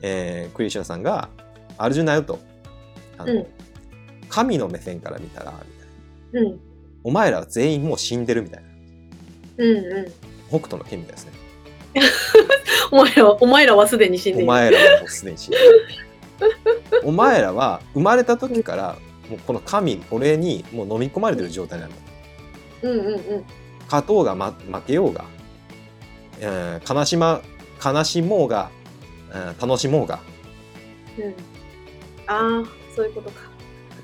[0.01, 1.29] えークリシュナさんが
[1.77, 2.39] 「アルジュナよ」と
[3.17, 3.47] あの、うん
[4.29, 5.51] 神の目線から見たら
[6.31, 6.59] みたいなうん。
[7.03, 8.69] お前らは全員もう死んでるみたいな
[9.57, 10.05] うんうん。
[10.49, 11.31] 北斗の剣みたいですね
[12.91, 14.45] お前らは、お前らはすでに死んでいる。
[14.45, 15.89] お前らはもうすでに死んでる
[17.03, 18.97] お前らは生まれた時から
[19.29, 21.95] もうこの神俺にもう飲み込まれてる状態なんだ
[22.83, 23.43] うんうんうん。
[23.85, 25.25] 勝とうが、ま、負けようが、
[26.39, 27.41] えー悲しま
[27.83, 28.69] 悲しもうが、
[29.31, 30.19] えー楽しもうが
[31.17, 31.33] うん。
[32.27, 33.41] ああ、そういうことか。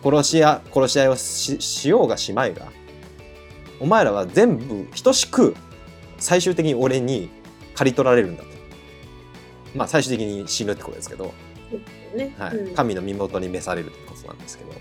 [0.04, 2.68] 殺しや殺し合いをししようがしまいが
[3.80, 5.56] お前らは全部等しく
[6.18, 7.30] 最終的に俺に
[7.76, 8.50] 刈り取られるんだと
[9.76, 11.34] まあ最終的に死ぬってことですけど、
[12.16, 12.34] ね。
[12.38, 12.76] はいうん。
[12.76, 14.72] 神の身元に召されるってことなんですけど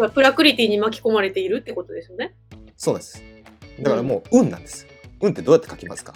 [0.00, 0.10] うん。
[0.10, 2.34] プラクリティに巻き込まれているってことですよね。
[2.76, 3.22] そうです
[3.80, 4.86] だからもう運なんです
[5.20, 6.14] 運ってどうやって書きますか？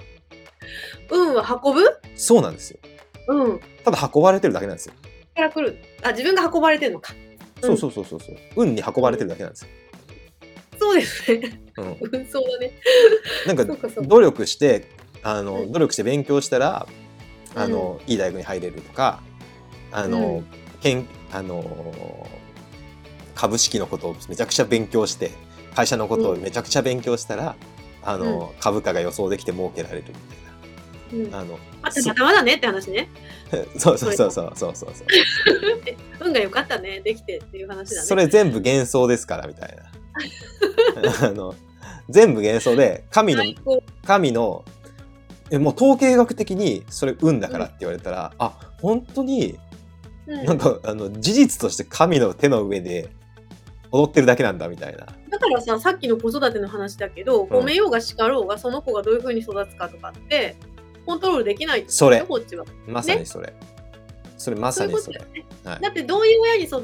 [1.11, 1.85] 運は運ぶ？
[2.17, 2.81] そうなんですよ
[3.29, 3.61] うん。
[3.85, 4.95] ただ運ばれてるだけなんですよ、
[5.35, 5.79] から来る。
[6.03, 7.15] あ、自分が運ばれてるのか。
[7.15, 7.27] うん
[7.59, 9.69] そうそうそうそうそう運に運ばれてるだけなんですよ、
[10.87, 11.61] そうですね。
[11.77, 12.73] うん、 運送だね。
[13.47, 14.89] なんか努力して
[15.23, 16.87] あの、うん努力して勉強したら
[17.55, 19.21] あの、いい大学に入れるとか
[19.91, 20.47] あの、うん。
[20.81, 22.29] けんあの
[23.35, 25.33] 株式のことをめちゃくちゃ勉強して
[25.75, 27.57] 会社のことをめちゃくちゃ勉強したら、
[28.03, 30.37] あの株価が予想できて儲けられるみたい
[31.13, 31.35] うん。
[31.35, 33.09] あのあたまたまだねって話ね。
[33.79, 34.53] そうそうそうそう。
[34.55, 35.07] そうそうそう
[36.27, 38.07] 運が良かったね、できてっていう話だね。
[38.07, 39.85] それ全部幻想ですからみたいな
[41.23, 41.55] あの
[42.09, 43.83] 全部幻想で神の最高。
[44.07, 44.65] 神の
[45.51, 49.59] えもう統計学的にそれ運だからって言われたら、あ本当に
[50.27, 50.45] うん。
[50.45, 53.09] なんかあの事実として神の手の上で
[53.93, 55.07] 踊ってるだけなんだみたいな。
[55.31, 60.57] だからさ、さっきの子育ての話だけど、褒めようが叱ろうが、その子がどういうふうに育つかとかって、
[61.05, 62.21] コントロールできないってことそれ。
[62.23, 62.65] こっちは。
[62.87, 63.53] まさにそれ、
[64.37, 65.19] それまさにそれ。
[65.19, 65.45] だよね。
[65.65, 65.81] はい。
[65.81, 66.83] だって、どういう親に育っ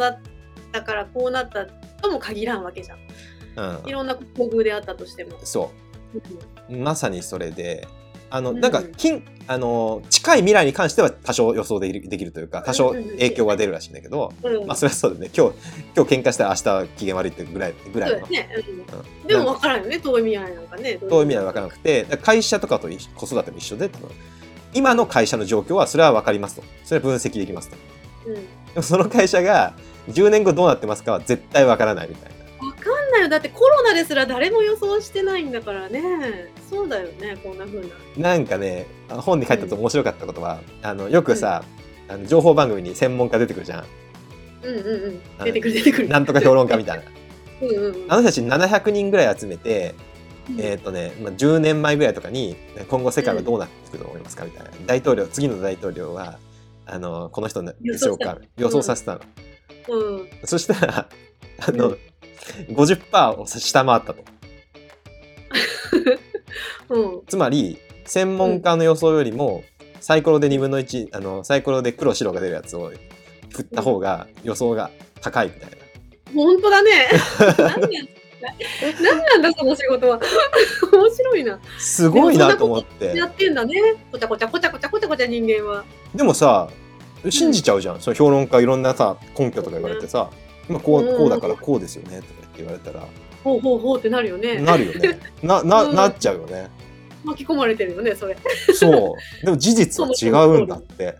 [0.70, 1.66] たからこうなった
[2.02, 2.98] とも限らんわけじゃん。
[3.56, 3.88] うん。
[3.88, 5.38] いろんな境遇であったとしても。
[5.44, 5.70] そ
[6.68, 6.76] う。
[6.76, 7.88] まさにそれで。
[8.30, 8.60] あの、うん。
[8.60, 15.30] なんか近あの近い未来に関しては多少予想できるできるというか多少影響が出るらしいんだけど、うんまあそれはそうだね。
[15.36, 15.54] 今日
[15.96, 18.48] 今日喧嘩したら明日機嫌悪いってぐらいぐらいうのね。
[19.22, 19.26] うん。
[19.26, 20.94] でも分からんよね、遠い未来なんかね。
[20.94, 24.10] どういう意味なのか分からなくて会社とかと子育ても一緒で多分
[24.74, 26.62] 今の会社の状況はそれは分かりますと。
[26.84, 27.76] それは分析できますと。
[28.26, 28.34] うん。
[28.34, 28.42] で
[28.76, 29.74] もその会社が
[30.08, 33.28] 10年後どうなってますかは絶対分からないみたいな分かんないよ。
[33.28, 36.50] だってコロナですら誰も予想してないんだからね。
[36.70, 37.86] そうだよね、こんな風な。
[38.16, 41.64] なんかね本に書いた面白かったことは、あのよくさ、
[42.08, 43.84] あの情報番組に専門家出てくるじゃん
[44.62, 45.20] うんうんうん。
[45.38, 46.08] あ出てくる出てくる。
[46.08, 47.04] なんとか評論家みたいな
[47.62, 48.12] うんうんうん。
[48.12, 49.94] あの人たち700人ぐらい集めて、
[50.50, 52.56] うんえっ、とね、まあ、10年前ぐらいとかに
[52.88, 56.38] 今後世界はどうなっていくと思いますかみたいな大統領次の大統領は
[56.84, 59.20] あのこの人でしょうか予予想さ想させたの、
[59.88, 60.28] うん。
[60.44, 61.08] そしたら
[61.58, 61.98] あの、うん
[62.68, 64.24] 50%を下回ったと
[66.90, 67.22] うん。
[67.26, 69.64] つまり専門家の予想よりも
[70.00, 72.92] サイコロで2分の1あのサイコロで黒白が出るやつを
[73.50, 74.90] 振った方が予想が
[75.20, 75.76] 高いみたいな。
[76.34, 77.08] 本当だね。
[77.38, 77.88] 何なんだ
[79.00, 80.18] 何なんだその仕事は。
[80.92, 81.60] 面白いな。
[81.78, 83.74] すごいなと思ってやってんだね。
[84.10, 85.84] こちゃこちゃこちゃこちゃこちゃこちゃ人間は。
[86.14, 86.68] でもさ
[87.30, 90.30] 信じちゃうじゃん、その評論家いろんなさ根拠とか言われてさ、
[90.68, 93.06] 今こうこうだからこうですよねとか言って言われたら、
[93.44, 94.60] ほうほうほうってなるよね。
[94.60, 95.18] なるよね。
[95.42, 95.96] な な,、うん。
[95.96, 96.70] なっちゃうよね。
[97.24, 98.36] 巻き込まれてるよね、それ。
[98.74, 99.14] そう。
[99.44, 101.16] でも事実は違うんだって。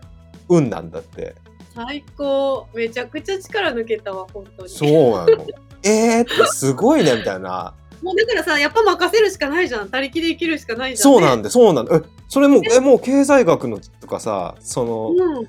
[0.49, 1.35] 運なんだって。
[1.75, 2.67] 最高。
[2.73, 4.69] めちゃくちゃ力抜けたわ、本当に。
[4.69, 5.47] そうなの。
[5.83, 7.73] えーってすごいねみたいな。
[8.01, 9.89] もうだからさ、やっぱ任せるしかないじゃん。
[9.89, 15.47] 他力で生きるしかないじゃん、そうなんだそうなんだえそれもえもう経済学のとかさその、うん。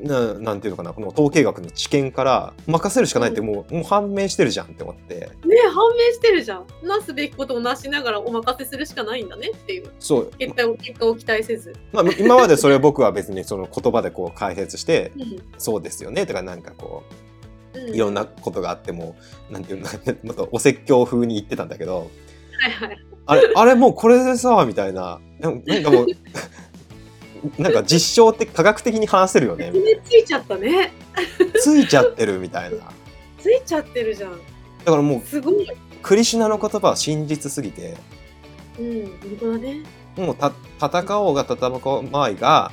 [0.00, 5.28] ななんていうのかなこの統計学の知見から任せるしかないってもう,、もう判明してるじゃんって思ってね
[5.72, 6.66] 判明してるじゃん。
[6.82, 9.90] なすべきことをなしながらお任せするしかないんだねっていう。
[9.98, 11.74] そう、結果を結果を期待せず。
[11.92, 17.26] まあ、今までそれを僕は別にその言葉でこう解説してうんそうですよねとかなんかこう
[17.76, 19.16] ういろんなことがあっても
[19.50, 19.88] なんていうの
[20.24, 22.10] もっとお説教風に言ってたんだけど
[22.58, 22.98] はいはい。
[23.28, 26.06] あれあれもうこれでさみたいななんかもう
[27.58, 30.92] なんか実証って科学的に話せるよねみたいねついちゃったね。
[31.54, 32.78] なついちゃってるみたいな
[33.38, 34.32] ついちゃってるじゃん。
[34.32, 34.36] だ
[34.92, 35.68] からもうすごい。
[36.02, 37.96] クリシュナの言葉は真実すぎて
[38.78, 39.82] うん、本当だね。
[40.16, 42.72] もうた戦おうが戦うまいが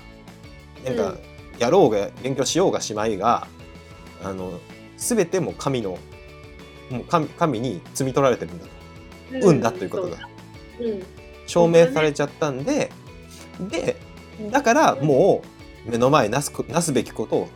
[0.86, 1.20] なんかうん
[1.60, 3.48] やろうが勉強しようがしまいが
[4.24, 4.60] あの
[4.98, 5.98] 全てもう神の
[6.90, 8.72] もう神神に摘み取られてるんだと
[9.48, 10.18] 運だということが。
[10.80, 11.04] うん。
[11.46, 12.90] 証明されちゃったんで、
[13.70, 13.98] で
[14.52, 15.44] だからも
[15.88, 17.48] う目の前なすこなすべきことを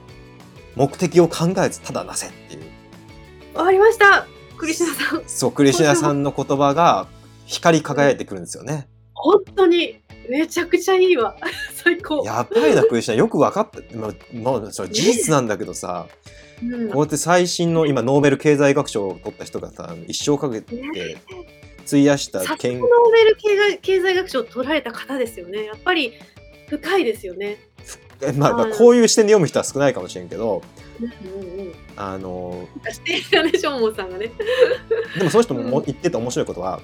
[0.75, 2.63] 目的を考えずただなせっていう
[3.57, 4.27] わかりました。
[4.57, 5.23] クリシュナさん。
[5.25, 7.07] そうクリシュナさんの言葉が
[7.45, 8.87] 光り輝いてくるんですよね。
[9.13, 9.99] 本当に。
[10.29, 11.35] めちゃくちゃいいわ。
[11.73, 12.23] 最高。
[12.23, 20.75] やばいなクリシュナよく分かった、まあまあ、それ事実なんだけどさ、うんこうやって最新の今ノーベル経済学賞を取った人がさ一生かけて
[21.85, 25.65] 費やした研ノーベル経済経済学賞を取られた方ですよね。
[25.65, 26.13] やっぱり
[26.67, 27.57] 深いですよね。
[28.21, 30.63] えまあ、まあはいこういう視点で読む人は少ないかもしれんけど
[30.99, 31.73] うんうんうん。
[31.95, 34.31] あのーモンさんがね。
[35.17, 36.81] でもその人も言ってた面白いことは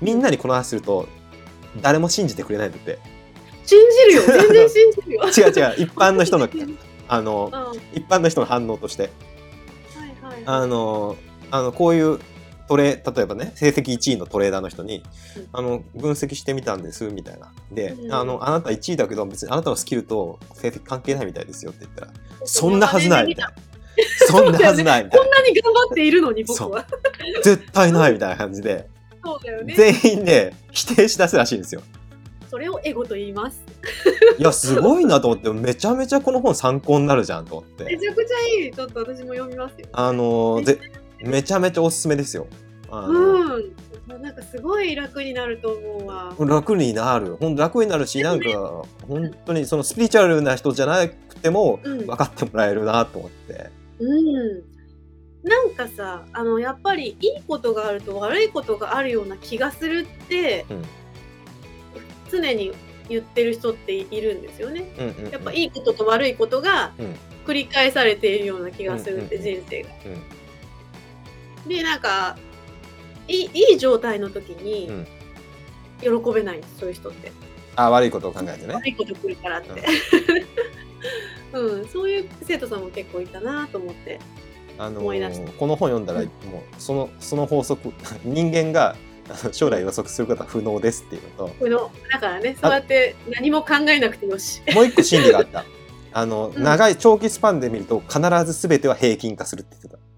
[0.00, 1.08] みんなにこの話すると
[1.82, 2.98] 誰も信じてくれないんだって
[3.66, 4.22] 信じるよ。
[4.26, 5.24] 全然信じるよ。
[5.24, 6.78] 違う違う一般の人の うん。
[7.08, 9.06] あのは一般の人の反応としてい
[10.22, 10.42] はい。
[10.46, 11.16] あの
[11.50, 12.18] あのこういう
[12.70, 15.02] トレ例えばね成績1位のトレーダーの人に
[15.36, 22.12] うんあの分析してみたんですみたいなで、うんあのあなた1位だけど別にあなたのスキルと成績関係ないみたいですよって言ったら
[22.44, 23.52] そんなはずないみたいな
[24.28, 26.86] そんなはずないみたいなこんなに頑張っているのに僕は。
[27.42, 28.88] 絶対ないみたいな感じで
[29.24, 29.74] そうだよね。
[29.74, 31.82] 全員で否定しだすらしいんですよ
[32.48, 33.64] それをエゴと言います。
[34.38, 38.72] いやすごいなと思ってめちゃめちゃこの本参考になるじゃんと思ってめちゃくちゃいい。
[38.72, 39.88] ちょっと私も読みますよ。
[39.92, 40.78] あのぜ
[41.22, 42.46] めちゃめちゃおすすめですよ
[42.90, 44.22] うん。
[44.22, 46.34] なんかすごい楽になると思うわ。
[46.38, 54.62] 楽になるほんと楽になるしなんか本当にそのスピリチュアルな人じゃなくてもうん分かってもらえるなと思って、うん。
[55.42, 60.82] なんかさ、あの、やっぱりいいことがあると悪いことがあるような気がするって、うん
[62.30, 62.70] 常に
[63.08, 64.94] 言ってる人っているんですよね。
[64.98, 69.88] うんうんうんやっぱいいことと悪いことがうん繰り返されているような気がするって、うん人生が。
[70.06, 70.39] うん
[71.66, 72.36] で、なんか、
[73.28, 75.06] いいいい状態の時にうん。
[76.00, 77.30] 喜べないんです、そういう人って。
[77.76, 78.74] あ悪いことを考えてね。
[78.74, 79.70] 悪いこと来るからって。
[81.52, 84.18] うん、 そういう生徒さんも結構いたなと思って。
[84.78, 86.26] あの思い出しこの本読んだら、うん。
[86.50, 87.92] もうそのその法則
[88.24, 88.96] 人間が
[89.52, 91.54] 将来予測することは不能ですっていうのと。
[91.58, 94.62] このだからね、そうやって何も考えなくてよし。
[94.74, 95.64] もう一個真理があった。
[96.12, 96.62] あの、うん。
[96.62, 100.09] 長い長期スパンで見ると必ず全ては平均化するって言って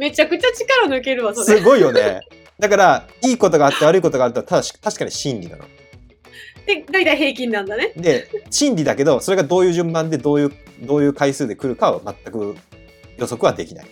[0.00, 1.58] めちゃくちゃ力抜けるわ、たそれ。
[1.58, 2.22] すごいよね
[2.58, 5.64] だからいいことがあって悪いことがあったら確か確かに真理なの
[6.66, 7.92] で、大体平均なんだね。
[7.96, 12.56] で真理だけどそれがどういう順番でどういうどういう回数で来るかは全く
[13.18, 13.86] 予測はできない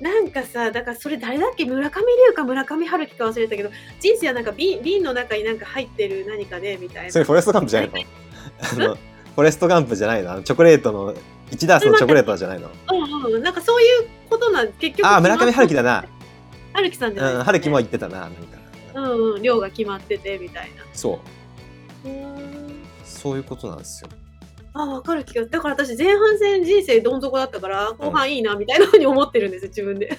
[0.00, 7.12] なんかさ、だからそれ誰だっけ村上龍か村上春樹か忘れたけど、人生はなんか瓶瓶の中になんか入ってる何かでみたいな。
[7.12, 8.00] それフォレストガンプじゃないの？
[8.60, 10.32] あのフォレストガンプじゃないの？
[10.32, 11.14] あのチョコレートの
[11.50, 12.70] 1ダースのチョコレートじゃないの？
[12.92, 15.06] うんうん、なんかそういうことなん結局。
[15.06, 16.04] ああ村上春樹だな。
[16.72, 18.58] 春樹さんじゃない、うん、春樹も言ってたななんか
[18.94, 20.84] うんうん、量が決まっててみたいな。
[20.92, 21.20] そ
[22.04, 22.08] う。
[22.08, 22.14] うー。
[22.14, 24.10] んそういうことなんですよ。
[24.72, 30.16] あ、わかる気がだから私前半戦人生どん底だったから後半いいなみたいなふうに思ってるんですよ自分で。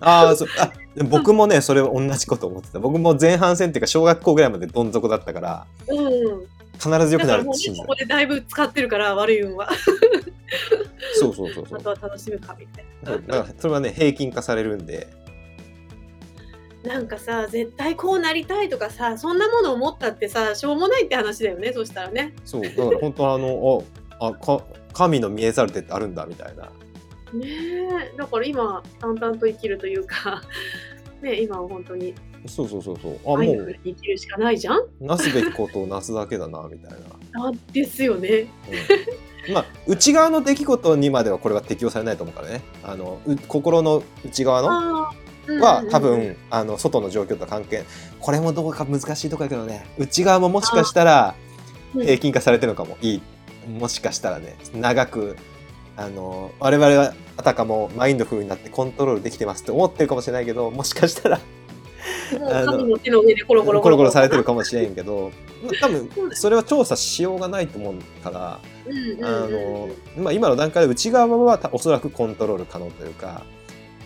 [0.00, 0.48] ああそう。
[0.58, 0.72] あ
[1.04, 2.78] 僕もねそれ同じこと思ってた。
[2.78, 5.98] 僕も前半戦っていうか小学校ぐらいまでどん底だったからうん。
[5.98, 6.46] うん。
[6.78, 7.86] 必ず良くなるって信じた。
[7.86, 9.70] ここでだいぶ使ってるから悪い運は。
[11.14, 11.78] そうそうそうそう。
[11.78, 13.12] あとは楽しむかみたいな。
[13.12, 15.08] だからそれはね平均化されるんで。
[16.84, 22.32] なんかさ絶対こうなりたいとかさそんなものを持ったってさしょうもないって話だよねそしたらね。
[22.44, 22.62] そう。
[22.62, 23.84] だから本当あの
[24.20, 26.64] ああか神の見えざる手ってあるんだみたいな。
[27.32, 27.46] ね
[28.12, 28.16] え。
[28.16, 30.42] だから今淡々と生きるというか
[31.20, 32.14] ね今は本当に。
[32.46, 33.18] そうそうそうそう。
[33.24, 33.76] あもう。
[33.84, 34.80] 生きるしかないじゃん？
[35.00, 36.98] なすべきことをなすだけだなみたいな、
[37.48, 38.28] あですよね。
[38.38, 38.46] うん
[39.52, 42.62] まあ内側の出来事にまではこれは適用されないと思うからね。
[42.82, 45.10] あのう心の内側の
[45.60, 46.00] は多。
[46.00, 47.84] 分あの外の状況と関係。
[48.20, 49.86] これもどうか難しいとこやけどね。
[49.98, 51.34] 内側ももしかしたら
[51.94, 52.02] うん。
[52.02, 52.98] 平均化されてるのかも。
[53.00, 53.22] いい。
[53.78, 54.56] もしかしたらね。
[54.74, 55.36] 長く
[55.96, 61.40] あの我々はあたかもマインドフルになってコントロールできてますって思ってるかもしれないけどもしかしたら
[62.38, 64.10] もうあの神の手の上でコロコロコロコロ。
[64.10, 65.30] されてるかもしれんけど。
[65.80, 68.60] 多分それは調査しようがないと思うから
[69.22, 73.42] あの、まあ、今の段階で内側はたおそらくコントロール可能というか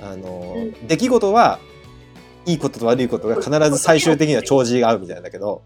[0.02, 1.58] あの、う出来事は
[2.46, 5.62] いいことと悪いことが必ず最終的には帳尻が合うみたいだけど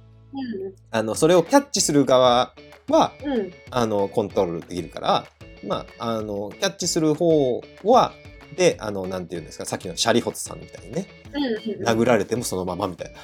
[0.91, 2.55] あのそれをキャッチする側
[2.89, 3.33] はうん。
[3.33, 5.27] うんあのコントロールできるから、
[5.67, 8.13] まあ、あのキャッチする方は
[8.57, 11.87] であのなんていうんですかさっきのシャリホツさんみたいにねうんうん。
[11.87, 13.21] 殴られてもそのままみたいな。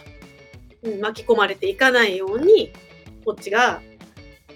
[0.90, 2.72] うん巻き込まれていかないように
[3.24, 3.82] こっちが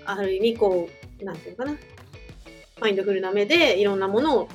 [0.06, 1.78] ある意味こうなんていうのかな。
[2.80, 4.48] マインドフルな目でいろんなものを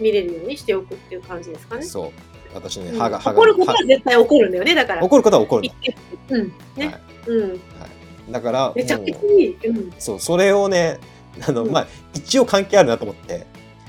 [0.00, 1.82] 見れるようにしておくっていう感じですかね。
[1.82, 2.10] そう。
[2.54, 2.98] 私ねうん。
[2.98, 5.02] 歯が歯が怒ることは歯絶対起こるんだよねだから。
[5.02, 5.70] 怒ることは怒る
[6.30, 6.52] うん。
[6.76, 7.00] ね、はい。
[7.28, 7.60] うん。
[8.30, 9.56] だからめちゃくちもゃいい。
[9.66, 9.76] うん。
[9.78, 10.98] うそうそれをね
[11.46, 11.72] あの、うん。
[11.72, 13.46] まあ一応関係あるなと思って。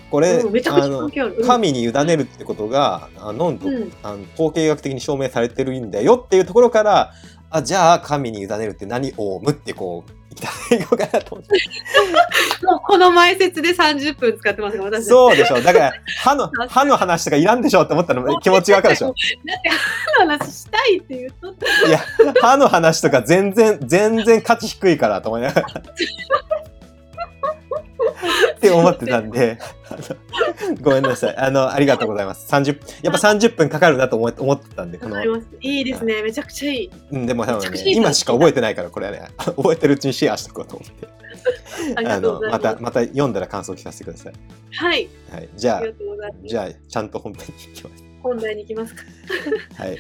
[0.10, 1.10] これ、うんあの
[1.46, 3.92] 神に委ねるってことがあのうん。
[4.04, 7.12] あの統計学的に証明されてるんだよっていうところから
[7.50, 12.66] あじゃあ神に委ねるって何オウムってこういきたいのかなと思って。
[12.66, 15.06] もうこの前説で30分使ってますが私。
[15.06, 15.62] そうでしょ。
[15.62, 18.40] だから歯の歯の話とかいらんでしょって思ったの。
[18.40, 19.08] 気持ちわかるでしょ。
[19.08, 21.48] だって歯の話したいって言うと
[21.88, 22.00] いや
[22.42, 25.68] 歯の話とか全然全然価値低いからと思いながら
[28.56, 29.58] って思ってたんで。
[30.82, 31.38] ごめんなさい。
[31.38, 32.52] あのありがとうございます。
[32.52, 35.24] 30やっぱ30分かかるなと思思ってたんでこの。
[35.62, 36.22] いいですね。
[36.22, 36.92] めちゃくちゃいい。
[37.12, 39.28] うんでも多分ね今しか覚えてないからこれはね。
[39.38, 41.08] 覚えてるうちにシェアしておこうと思って。
[42.08, 42.60] あのます。
[42.60, 44.34] たまた読んだら感想聞かせてください。
[44.72, 45.10] はい。
[45.32, 45.50] はい。
[45.56, 45.84] じゃあ
[46.44, 48.04] じゃあちゃんと本編に行きます。
[48.24, 49.04] 本題に行きますか。
[49.76, 49.98] はい。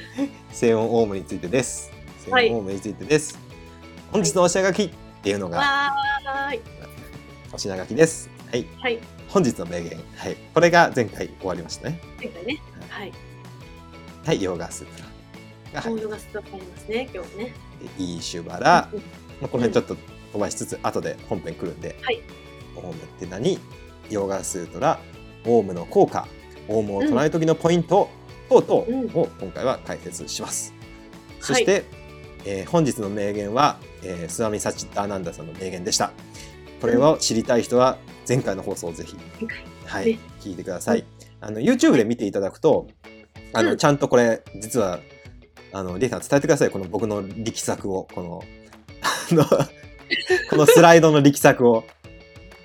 [0.52, 1.92] 静音オウムについてです。
[2.26, 2.50] 静はい。
[2.50, 3.40] 音オウムについてです、
[4.12, 4.90] 本日のお品書きっ
[5.22, 5.60] ていうのが。
[5.60, 6.77] わーい
[7.58, 8.30] お品書きです。
[8.52, 8.68] はい。
[8.80, 9.00] はい。
[9.30, 10.00] 本日の名言。
[10.16, 10.38] はい。
[10.54, 12.00] これが前回終わりましたね。
[12.20, 12.62] 前回ね。
[12.88, 13.12] はい。
[14.24, 14.44] はい。
[14.44, 15.08] ヨーガスープラ。
[15.74, 17.54] が入っコードがストップありますね今日ね。
[17.98, 19.06] てイーシュバラ、うんま
[19.46, 19.96] あ、この辺ちょっと
[20.34, 22.22] 飛ばしつつ後で本編来るんで、はい。
[22.76, 23.58] オウムって何？
[24.12, 25.00] ヨーガスートラ。
[25.48, 26.28] オウムの効果。
[26.68, 28.08] オウムを唱える時のポイント。
[28.50, 29.08] 等うん。
[29.08, 30.76] 々を今回は解説します。
[31.42, 31.86] そして、
[32.46, 36.12] えー本日の名言は、えー、スワミ・サチッターナンダさんの名言でした。
[36.82, 39.16] これを知りたい人は前回の放送をぜひ、
[39.86, 41.06] はいね、聞いてください。
[41.40, 42.88] あの YouTube で見ていただくと、
[43.54, 43.78] あのうん。
[43.78, 45.00] ちゃんとこれ実は
[45.72, 46.70] あのリエさん伝えてください。
[46.70, 48.08] この僕の力作を。
[48.14, 48.44] この
[49.02, 49.46] あの
[50.50, 51.84] このスライドの力作を。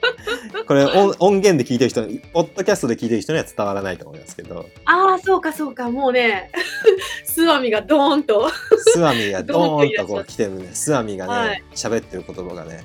[0.67, 4.67] これ音音源で聞いてる人ポッドキャストで聞いてる人には伝わらないと思いますけど。
[4.85, 5.91] ああ、そうかそうか。
[5.91, 6.51] もうね、
[7.25, 8.51] スワミがドーンと。
[8.93, 11.75] スワミがドーンとこう来てるんでスワミがはねい。
[11.75, 12.85] 喋ってる言葉がね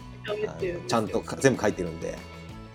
[0.87, 2.17] ちゃんとか全部書いてるんで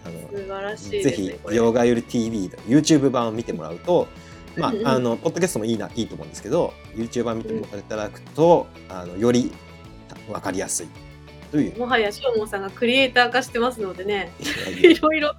[0.05, 1.03] あの素晴らしい。
[1.03, 4.09] ぜひヨガゆり TV の YouTube 版を見てもらうと、
[4.57, 9.53] まあうんうん、あの、ポッドキャストもいいな、いいと思うんですけど、YouTube 版見てもらいただくと、あの、より
[10.31, 10.89] わかりやすい
[11.51, 11.79] という。
[11.79, 14.33] もはやしょうもさんがクリエイター化してますのでね、
[14.65, 15.35] はいいろいろ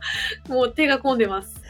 [0.48, 1.62] もう手が込んでます。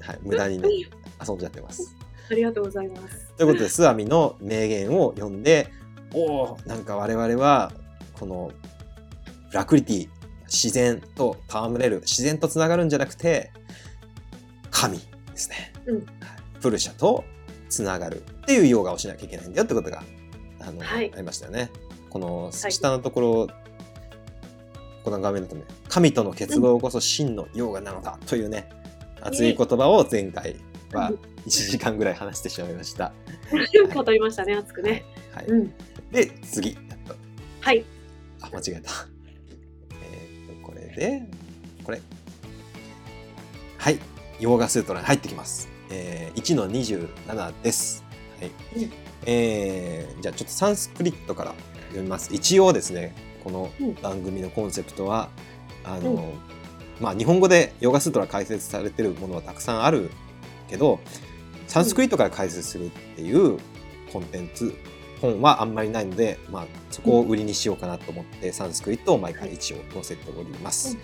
[0.00, 0.68] はい、無駄にね、
[1.26, 1.94] 遊んじゃってます。
[2.30, 3.32] ありがとうございます。
[3.36, 5.68] ということで、スワミの名言を読んで、
[6.14, 7.72] おお、なんか我々は、
[8.18, 8.77] この、プ
[9.52, 10.08] ラクリティ、
[10.46, 13.50] 自然と戯れる、自然とつながるんじゃなくて、
[14.70, 15.04] 神で
[15.36, 15.72] すね。
[15.86, 16.06] うんはい
[16.60, 17.24] プルシャと
[17.68, 20.02] つながるっていうヨガをしなきゃいけないんだよってことが、
[20.60, 21.70] あの、はいありましたよね。
[22.10, 23.48] このはい下のところ、
[25.04, 28.68] この画面だとね、神との結合こそ真のヨガなのだというね、
[29.20, 30.56] 熱い言葉を前回
[30.92, 31.12] は
[31.46, 33.12] 1時間ぐらい話してしまいました。
[33.94, 35.04] 語りましたね、熱くね。
[35.32, 35.46] はい。
[35.46, 35.72] うん。
[36.10, 36.76] で、次。
[37.60, 37.84] はい。
[38.40, 38.90] あ、間違えた。
[40.98, 41.22] で、
[41.84, 42.00] これ。
[43.76, 44.00] はい。
[44.40, 45.68] ヨーガスートラに入ってきます。
[45.90, 48.04] えー、1の27です。
[48.40, 48.50] はい。
[48.82, 48.92] うん
[49.24, 51.54] えー、じゃあちょっとサンスクリットから
[51.88, 52.34] 読みます。
[52.34, 55.28] 一応ですね、このうん番組のコンセプトは、
[55.84, 56.32] あの、うん
[57.00, 60.10] まあ日本語でヨガスートラ解説されてるものはたくさんある
[60.68, 60.98] けど、
[61.68, 63.58] サンスクリットから解説するっていう
[64.12, 64.74] コンテンツ、
[65.20, 70.96] 本はあんまりないので、まあ、そこを売りにしようかなと思って、サンスクリットを毎回一応載せております。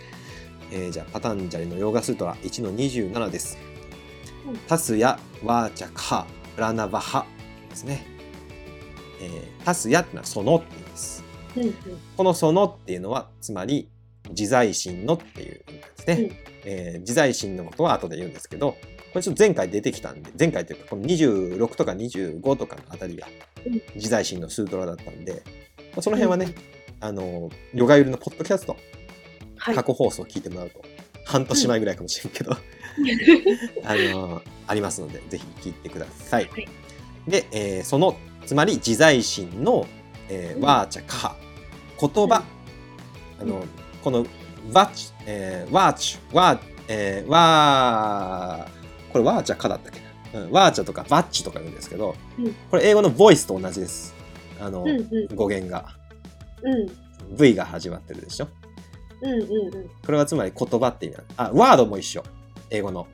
[0.72, 3.59] えーじゃあ、パタンジャリのヨーガスートラ1の27です
[4.46, 4.57] うん。
[4.68, 7.27] タスヤ、ワーチャカラナバハ
[7.68, 8.07] ですね。
[9.20, 11.24] えータスヤっていうのはそのって言います。
[11.57, 11.74] うんうん。
[12.16, 13.88] このそのっていうのは、つまり、
[14.31, 16.14] 自在心のっていう意味なんですね。
[16.14, 18.77] うんえー自在心のことは後で言うんですけど、
[19.14, 23.29] これちょっと前回出てきたんで、前回というかこの26とか25とかのあたりが
[23.64, 23.81] うん。
[23.94, 25.44] 自在心のスートラだったんで、
[25.77, 26.53] まあ、その辺はね、
[26.98, 28.77] あの、ヨガユリのポッドキャスト、
[29.57, 29.74] はい。
[29.77, 30.83] 過去放送を聞いてもらうと、
[31.24, 32.57] 半年前ぐらいかもしれんけど、
[33.87, 36.48] あの、ありますので、ぜひ聞いてください。
[36.50, 36.68] はい。
[37.29, 39.87] で、えーその、つまり自在心の、
[40.29, 40.64] えーうん。
[40.64, 41.37] ワーチャカハ、
[42.00, 42.42] 言葉、
[43.40, 43.64] あの、
[44.03, 44.27] この、
[44.72, 48.73] ワッチ、えーワーチー、えーワー、
[49.14, 50.00] これワーチャカだったっけ？
[50.37, 54.12] な、うん、ワーチャとかバッチとか言うんですけど、うんこれ英語のボイスと同じです。
[54.61, 54.92] あの、うんう
[55.33, 55.87] ん語源が。
[56.62, 57.37] うん。
[57.37, 58.48] V が始まってるでしょ？
[59.22, 59.44] うんうんう
[59.79, 59.88] ん。
[60.05, 62.24] これはつまり言葉って意味なんあ、ワードも一緒。
[62.70, 63.07] 英語の。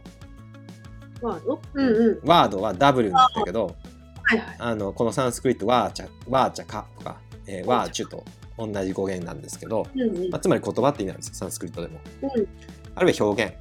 [1.21, 1.61] ワード？
[1.75, 2.29] うんうん。
[2.29, 3.77] ワードは W になってるけど、
[4.23, 4.57] はいはい。
[4.59, 8.25] あの、このサンスクリット、ワーチャ、ワーチャカとか、えーワーチュと
[8.57, 12.01] 同じ語源なんですけど、うんうんまあ、つまり言葉って意味なんですよ、サンスクリットでも。
[12.23, 12.49] うん
[12.97, 13.55] あるいは表現。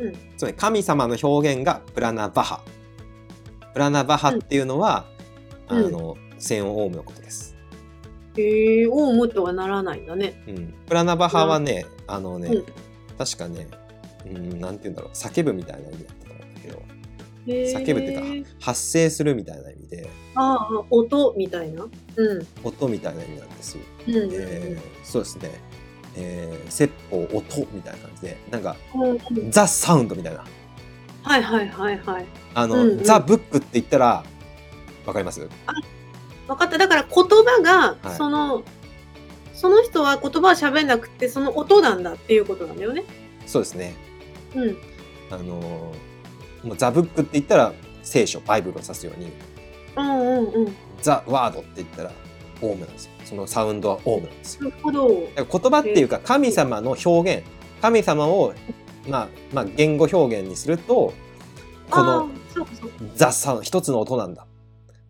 [0.00, 2.62] うんつまり神様の表現がプラナバハ。
[3.72, 5.06] プラナバハっていうのは、
[5.68, 7.56] うんあの、セオンオウムのことです。
[8.36, 10.42] へえ、オウムとはならないんだね。
[10.46, 10.74] うん。
[10.86, 12.64] プラナバハはね、あのね、うん
[13.18, 13.66] 確かね、
[14.26, 16.82] うん、なんて言うんだろう、叫ぶみたいな意味だったと思うんだけど、
[17.46, 21.86] 叫ぶっていうか、発声するみたいな意味で、ああ、音みたいな。
[22.16, 22.46] うん。
[22.62, 23.84] 音みたいな意味なんですよ。
[24.08, 25.50] うんえーそうですね、
[26.16, 30.44] えー、説法、音みたいな感じで、なんか、うんうんザ・サウンドみたいな。
[31.22, 32.26] はいはいはいはい。
[32.54, 34.24] あの、うんうんザ・ブックって言ったら、
[35.04, 35.40] わかります？
[35.40, 36.78] 分かった。
[36.78, 38.62] だから言葉が、はいその、
[39.52, 43.04] その人は言葉は喋んなくて、その音なんだっていうことなんだよね。
[43.46, 43.94] そうですね。
[44.54, 44.76] うん。
[45.30, 45.96] あのー
[46.66, 49.30] もうザ・ブックって言ったら、聖書、バイブルを指すように、
[49.96, 50.76] うんうんうん。
[51.00, 52.10] ザ・ワードって言ったら、
[52.60, 53.12] オウムなんですよ。
[53.26, 54.70] そのサウンドはオウムなんですよ。
[54.80, 57.46] 言葉っていうか、神様の表現、
[57.82, 58.54] 神様を、
[59.08, 61.12] まあ、まあ、言語表現にすると、
[61.90, 62.96] こあのーそうかそうか。
[63.14, 64.46] ザ・サウンド、一つの音なんだ。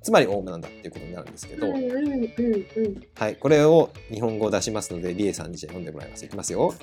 [0.02, 1.68] つまりオウムなんだっていうことになるんですけど。
[1.68, 6.24] はい、これを日本語を出しますので、リエさんにじゃあ読んでもらいます。
[6.24, 6.74] いきますよ。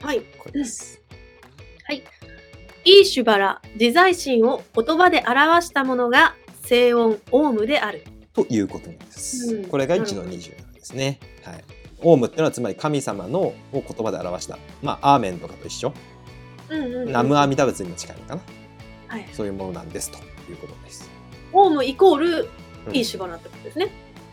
[0.00, 0.20] はい。
[0.38, 1.00] これです。
[2.86, 6.34] イーシュバラ、自在心を言葉で表したものが、
[6.66, 8.04] 静音、オウムである。
[8.34, 9.54] ということなんです。
[9.54, 11.18] うんこれが1の27ですね。
[11.44, 11.64] はい。
[12.02, 14.58] オウムっていうのはつまり神様のを言葉で表した。
[14.82, 15.92] まあ、アーメンとかと一緒。
[16.68, 17.12] うんうんうん。
[17.12, 18.42] ナムアミダ仏にも近いのかな。
[19.08, 19.26] はい。
[19.32, 20.18] そういうものなんですと
[20.50, 21.08] いうことです。
[21.52, 22.48] オウムイコール
[22.86, 23.88] うんいいしばらってことですね。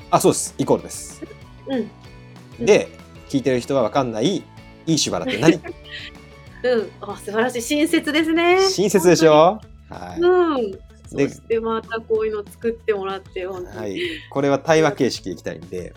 [0.09, 0.55] あ、そうです。
[0.57, 1.21] イコールです。
[1.67, 1.79] うん。
[1.79, 2.89] うんで、
[3.29, 4.43] 聞いてる人はわかんない、い
[4.85, 5.53] いしばらって何？
[6.63, 6.91] うん。
[7.01, 7.61] あ、素晴らしい。
[7.61, 8.69] 親切ですね。
[8.69, 9.59] 親切でしょ？
[9.89, 10.19] はい。
[10.19, 10.79] うん。
[11.11, 13.77] そでしてまたこういうの作ってもらって、本当に。
[13.77, 13.99] はい、
[14.29, 15.93] これは対話形式でいきたいんで、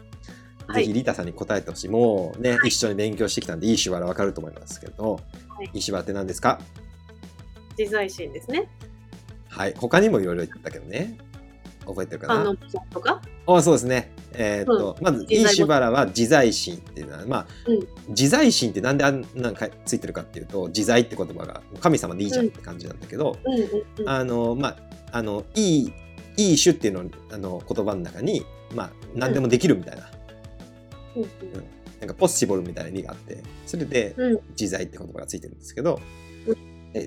[0.67, 1.89] はいぜひリタさんに答えてほしい。
[1.91, 6.59] もうね、一緒に勉強してきたんで、いい手話わかると思いますけど、はいいい手話って何ですか？
[7.79, 8.67] 自在心ですね。
[9.49, 9.75] はい。
[9.77, 11.19] 他にもいろいろ言ったけどね。
[11.87, 12.55] 覚えてるかな？
[13.47, 14.11] あそうですね。
[14.32, 17.87] えーっと、まず、いいしばらは自在心っていうのは、まあ、うん。
[18.09, 23.62] 自在心ってなんであんなんかついてるかっていうと、自在って言葉が神様でいいじゃんって感じなんだけど、うんうん
[23.99, 24.09] うん。
[24.09, 24.76] あの、まあ、
[25.12, 25.93] あの、いい、
[26.37, 30.11] いい種っていうのあの言葉の中に、まあ、何でもできるみたいな、
[31.16, 31.22] うん。
[31.22, 31.28] うん
[32.01, 34.41] なんかポッシブルみたいな意味があって、それでうん。
[34.51, 36.01] 自在って言葉がついてるんですけど、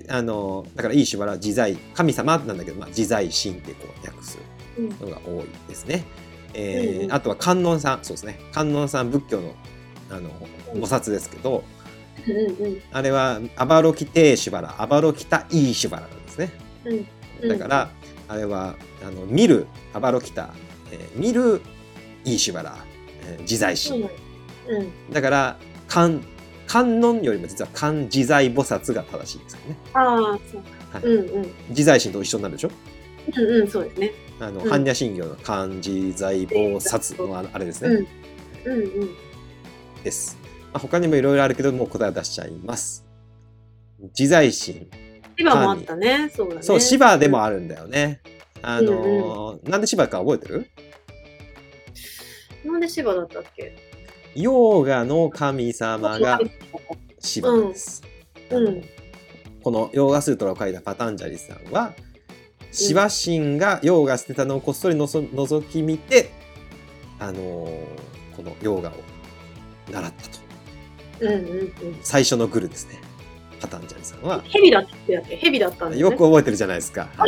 [0.08, 4.38] あの、だからいい種は自在、神様なんだけど、まあ、自在神ってこう訳す。
[4.38, 4.57] うん
[5.00, 6.04] のが多いですね。
[6.54, 8.38] えーあとは観音さん、そうですね。
[8.52, 9.54] 観音さん仏教の
[10.10, 10.30] あの
[10.74, 11.64] うん菩薩ですけど、
[12.92, 16.52] あれはアバロキテーシュバラ、アバロキタイーシュバラなんですね。
[16.84, 17.90] うんだから、
[18.28, 18.76] あれは
[19.06, 20.50] あの見るアバロキタ、
[20.90, 21.60] えー見る
[22.24, 22.76] イーシュバラ、
[23.26, 24.08] えー自在心。
[25.12, 25.56] だから
[25.86, 26.22] 観
[26.66, 29.76] 観音よりも実は観自在菩薩が正しいですよね。
[29.94, 30.98] ああ、そうか。
[30.98, 31.50] はいうんうん。
[31.70, 32.70] 自在心と一緒になるでしょ？
[33.36, 34.12] うんうん、そうですね。
[34.40, 38.06] あの、うん般若心経の観自在菩薩のあれですね。
[38.64, 38.72] うん。
[38.72, 39.16] うんうん。
[40.04, 40.38] です。
[40.72, 43.04] まあ、他にもいろいろあるけど、もう答えを出しちゃいます。
[44.18, 44.88] 自在心。
[45.36, 46.30] 芝もあったね。
[46.34, 46.62] そうだね。
[46.62, 48.20] そう、芝でもあるんだよね。
[48.60, 50.68] あのーなんで芝か覚えてる？
[52.64, 53.76] なんで芝だったっけ？
[54.34, 56.40] ヨーガの神様が
[57.20, 58.02] 芝です。
[58.50, 58.82] うんあの
[59.62, 61.92] このヨーガスートラを書いたパタンジャリさんは、
[62.72, 66.30] 芝神がヨーガ捨てたのをこっそりのぞ覗き見て、
[67.18, 68.08] あのー
[68.38, 68.92] このヨーガを
[69.90, 70.38] 習ったと。
[71.20, 71.72] うんうんうん。
[72.02, 73.00] 最初のグルですね。
[73.60, 74.40] パタンジャリさんは。
[74.44, 77.08] 蛇だっけ蛇だったんだよく覚えてるじゃないですか。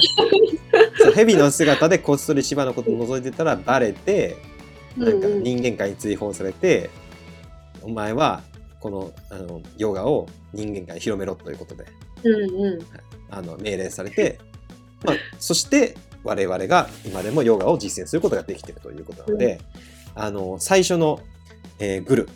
[0.98, 4.36] そう蛇の姿でこっそり芝のことを覗いてたらバレて、
[4.96, 6.90] なんかうんうん人間界に追放されて、
[7.82, 8.42] お前は
[8.78, 11.86] このあのヨガを人間界に広めろということで
[12.22, 12.78] うんうん。
[13.30, 14.38] あの命令されて、
[15.04, 19.60] まあ、そして我々が今でもヨガを実践することができているということなので、
[20.14, 21.20] あの最初の、
[21.78, 22.28] えーグル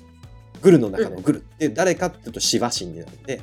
[0.63, 3.43] グルの中のグルって誰かっていうとシバ神になるんで、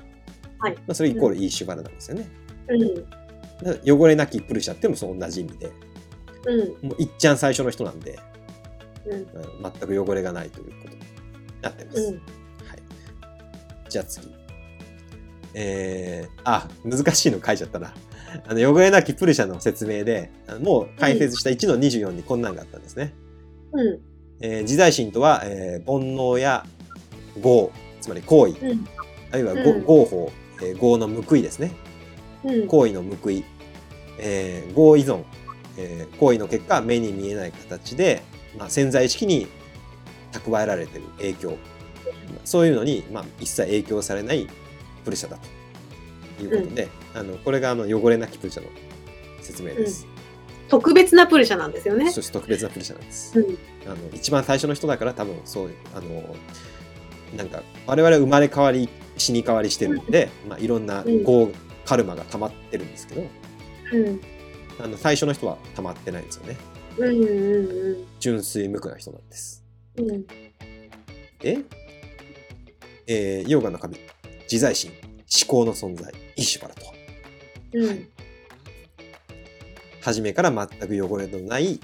[0.58, 2.28] はいまあ、それイコールイーシュバラなんですよね。
[2.68, 3.06] うん
[3.86, 5.72] 汚れなきプルシャってもその同じ意味で、
[6.48, 8.20] うんもういっちゃん最初の人なんで、
[9.06, 9.28] うんうん
[9.62, 11.00] 全く汚れがないということに
[11.62, 12.00] なってます。
[12.00, 12.14] うん。
[12.16, 12.22] はい。
[13.88, 14.28] じゃあ次。
[15.54, 17.94] えー、あ、難しいの書いちゃったな。
[18.48, 23.14] あの汚れなきプルシャの説明で、もう解説した1の24にこんなんがあったんですね。
[23.74, 24.00] うん。
[24.42, 26.66] えー自在心とは、えー煩悩や
[27.44, 28.88] 業、つまり行為、うん。
[29.32, 29.84] あるいはごうん。
[29.84, 31.72] 合法、えー業の報いですね。
[32.44, 32.68] うん。
[32.68, 33.44] 行為の報い、
[34.20, 35.24] えー合依存、
[35.78, 38.22] えー行為の結果目に見えない形で、
[38.58, 39.48] まあ、潜在意識に
[40.32, 41.58] 蓄えられている影響。
[42.46, 44.48] そういうのに、まあ、一切影響されない
[45.04, 45.44] プルシャだと
[46.44, 48.70] いうことで、あのこれがあの汚れなきプルシャの
[49.42, 50.08] 説明です。
[50.68, 52.10] 特別なプルシャなんですよね。
[52.12, 53.40] そして特別なプルシャなんです。
[53.40, 56.36] うんあの一番最初の人だから多分そういうあの
[57.36, 61.50] なんか我々は生まれ変わり死に変わりしてるんで、まあ、いろんなうん業、
[61.86, 63.24] カルマが溜まってるんですけど
[63.94, 64.22] うん
[64.80, 66.58] あの最初の人は溜まってないんですよね。
[66.98, 69.64] うんうん純粋無垢な人なんです。
[69.98, 70.26] うんうん。
[71.40, 71.60] で、
[73.08, 73.98] えー、ヨーガの神、
[74.44, 74.92] 自在心、
[75.34, 76.94] 思考の存在、イシュバラとは、
[77.74, 78.08] うん
[80.02, 81.80] 初めから全く汚れのない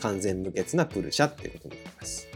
[0.00, 2.28] 完全無欠なプルシャっていうことになります。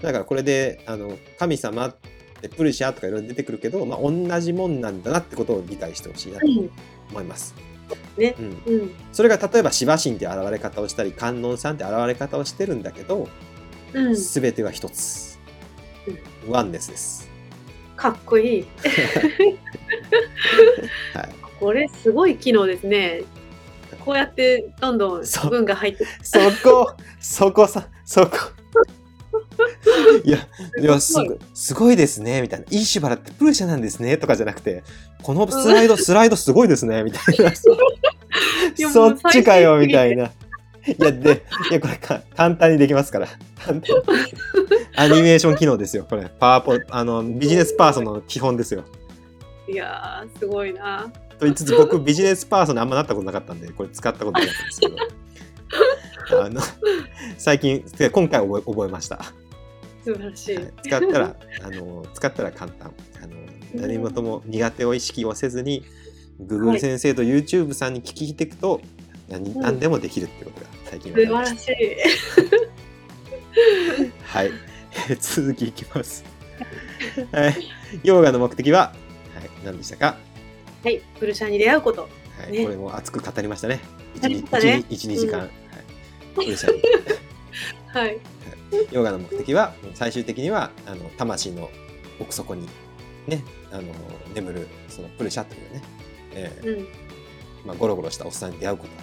[0.00, 1.96] だからこれで、あの、神様っ
[2.40, 6.70] てプルシャとかいろいろ出てくるけど、まあ、同じもんなんだなってことを理解してほしいなとうん
[7.10, 7.54] 思います。
[8.16, 8.44] ねうん。
[8.66, 13.28] うんそれが例えば、シバ神って現れ方をしたり、観音さんって現れ方をしてるんだけど、
[13.92, 14.16] うん。
[14.16, 15.38] すべては一つ。
[16.48, 17.35] ワンネスです。
[17.96, 18.66] かっこいい。
[21.14, 21.34] はい。
[21.58, 23.22] これすごい機能ですね。
[24.04, 28.36] こうやってどんどん文が入ってそこ、そこさ、そこ。
[30.24, 30.38] いや、
[30.80, 31.14] いやす
[31.54, 32.66] すごいですね、みたいな。
[32.70, 34.84] いいしばらってプルシャなんですね、とかじゃなくて、
[35.22, 37.52] このスライド、スライドすごいですね、みたいな。
[38.90, 40.26] そっちかよ、みたいな。
[40.26, 40.30] い
[40.98, 43.28] や、で、いや、これか、簡単にできますから。
[43.58, 44.26] 簡単に
[44.96, 46.30] アニメーション機能ですよ、これ。
[46.38, 48.84] パワポ、あの、ビジネスパーソンの基本ですよ。
[49.68, 51.10] いやーすごいな。
[51.38, 54.96] と言いつつ僕ビジネスパーソンにあんまなったことなかったんでこれ使ったことなかったんですけど
[56.44, 56.60] あの
[57.36, 59.24] 最近今回覚え覚えました、は
[60.04, 60.54] 素晴らしい。
[60.54, 62.92] い使ったらあの使ったら簡単
[63.22, 63.34] あの
[63.74, 65.84] 何事も苦手を意識をせずに
[66.40, 68.80] Google 先生と YouTube さんに聞きていくと
[69.28, 71.96] 何うん何でもできるってことが最近素晴分かりましらしい。
[74.22, 74.50] たはい
[75.20, 76.24] 続きいきます。
[77.32, 77.56] はい。
[78.02, 78.94] ヨガの目的は、
[79.34, 80.16] はい、何でしたか？
[80.82, 82.02] はい、プルシャに出会うこと。
[82.02, 82.64] はい、ね。
[82.64, 83.80] これも熱く語りましたね。
[84.20, 84.84] 語りましたね。
[84.88, 85.38] 1、2時間。
[85.38, 85.42] うん。
[85.42, 85.50] はい。
[86.34, 86.82] プレッシャーに
[87.92, 88.18] はい。
[88.90, 91.70] ヨガの目的は、最終的には、あの魂の
[92.18, 92.68] 奥底に、
[93.26, 93.92] ね、あの
[94.34, 95.82] 眠る、そのプルシャというね、
[96.32, 96.88] えーうん。
[97.64, 99.02] まあ、ゴロゴロしたおっさんに出会うことだ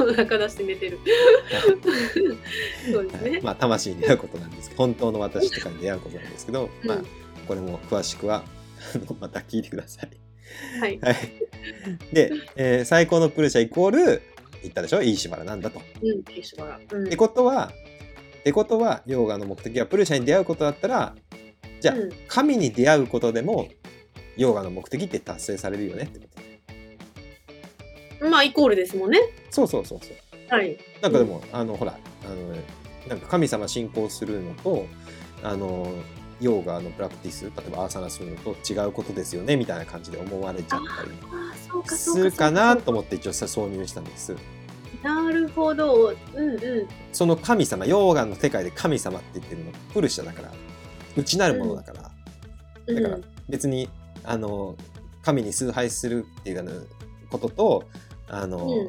[0.00, 0.98] お腹出して寝てる。
[2.92, 3.24] そうですと。
[3.24, 3.40] はいね。
[3.42, 7.06] まあ、魂に出会うことなんですけど、本当の私とかに出会うことなんですけど、まあうん、
[7.46, 8.44] これも詳しくは、
[9.20, 10.10] また聞いてください。
[10.80, 10.98] はい。
[11.00, 11.16] はい。
[12.12, 14.22] で、えー最高のプルシャイコール、
[14.62, 15.02] 言ったでしょ？
[15.02, 15.80] いいしばらなんだと。
[16.02, 16.80] うん、ケシバラ。
[16.90, 17.06] うん。
[17.06, 17.72] ってことは、
[18.40, 21.14] ってことは、ヨガの目的はプルシャに出会うことだったら、
[21.80, 23.68] じゃあ、うん神に出会うことでも、
[24.36, 26.47] ヨガの目的って達成されるよねってこと。
[28.20, 29.20] まあ、イコールですもんね。
[29.50, 30.54] そうそうそうそう。
[30.54, 30.78] はい。
[31.02, 32.56] なんかでも、あの、ほら、あの、
[33.08, 34.86] なんか神様信仰するのと、
[35.42, 35.92] あの、
[36.40, 41.88] ヨガのプラクティス、例えばアーサナするのと違うことですよねみたいな感じで思われちゃったり。
[41.96, 44.34] するかなと思って一応挿入したんです。
[45.02, 46.14] なるほど。
[46.34, 46.88] うんうん。
[47.12, 50.52] その神様、ヨーガの世界で神様って言ってるのプルシャだから、
[51.16, 52.10] 内なるものだから、
[52.86, 53.18] うんだから
[53.50, 53.88] 別に
[54.24, 54.76] あの
[55.22, 56.86] 神に崇拝するっていう
[57.30, 57.84] ことと
[58.28, 58.88] あの、うん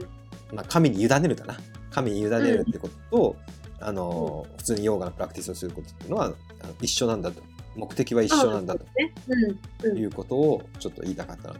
[0.55, 1.57] まあ、神に委ねるかな
[1.91, 3.35] 神に委ねるってことと、
[3.79, 6.33] あの普通にヨーガのプラクティスをすることっていうのは
[6.81, 7.41] 一緒なんだと
[7.75, 9.13] 目的は一緒なんだとね。
[9.27, 9.91] うん。
[9.91, 9.97] うん。
[9.97, 11.59] いうことをちょっと言いたかったなと。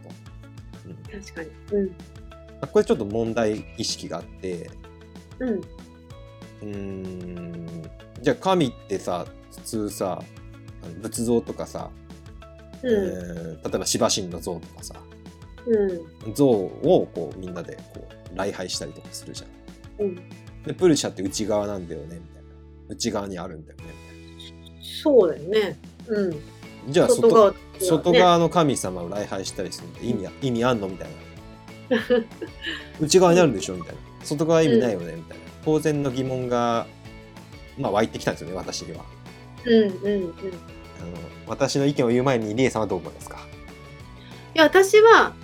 [0.86, 1.48] うん確かに。
[1.72, 1.86] うん。
[1.88, 1.94] ま
[2.62, 4.70] あ、これちょっと問題意識があって
[6.60, 7.82] うん。
[8.20, 10.22] じゃあ神ってさ普通さ
[11.00, 11.90] 仏像とかさ、
[12.82, 13.62] えうん。
[13.62, 15.09] ー例えば芝神の像とかさうん。
[16.34, 20.06] 像をこうみんなでこう礼拝したりとかするじゃん。
[20.06, 20.16] うん。
[20.64, 22.48] でプルシャって内側なんだよねみたいな。
[22.88, 23.84] 内側にあるんだよね
[24.36, 25.78] みそうだよね。
[26.08, 26.30] うん。
[26.30, 26.44] たいな
[26.88, 31.08] じゃあ外外側、外側の神様を礼拝したりするって意味あ意味あんのみたい
[31.90, 31.96] な。
[33.00, 34.00] 内側にあるでしょみたいな。
[34.24, 35.44] 外側意味ないよねみたいな。
[35.64, 36.86] 当然の疑問が
[37.78, 39.04] まあ湧いてきたんですよね私には。
[39.64, 40.22] うんうんうん。
[40.22, 40.32] い
[41.00, 41.12] あの
[41.46, 43.38] 私の意見を言う前にリエさんはどう思いますか？
[44.54, 45.34] や、私は、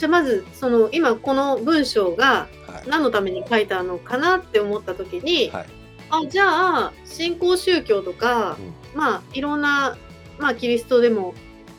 [0.00, 2.88] じゃあまず、その、今この文章がはい。
[2.88, 5.66] 何のために書いたのかなって思った時に、はい。
[6.08, 6.46] あ、じゃ
[6.86, 8.56] あ、信仰宗教とか、
[8.94, 9.98] まあ、いろんな、
[10.38, 11.34] まあ、キリストでも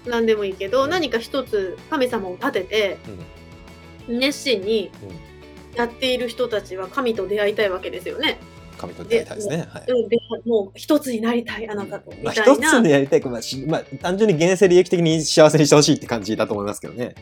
[0.06, 0.92] 何でもいいけど、うん。
[0.92, 2.98] 何か一つ神様を立てて、
[4.08, 4.92] 熱心に
[5.74, 8.38] やっている人たちは神と出会いたいわけですよね。
[8.78, 9.68] 神と出会いたいですね。
[9.68, 10.48] はい。
[10.48, 12.12] もう一つになりたいあなたと。
[12.12, 13.22] みまあ、たいな、一つでやりたい。
[13.22, 17.16] か、まあしまあ、単純に現世利益的に幸せにしてほしいって感じだと思いますけどね。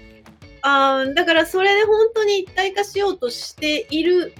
[0.62, 4.34] あーだからそれで本当に一体化しようとしている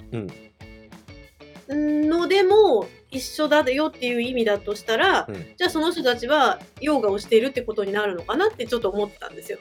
[1.68, 5.34] のでも一緒だよっていう意味だとしたら、うん。
[5.56, 9.58] じゃあその人たちはヨガをしているってことになるのかなってちょっと思ったんですよ。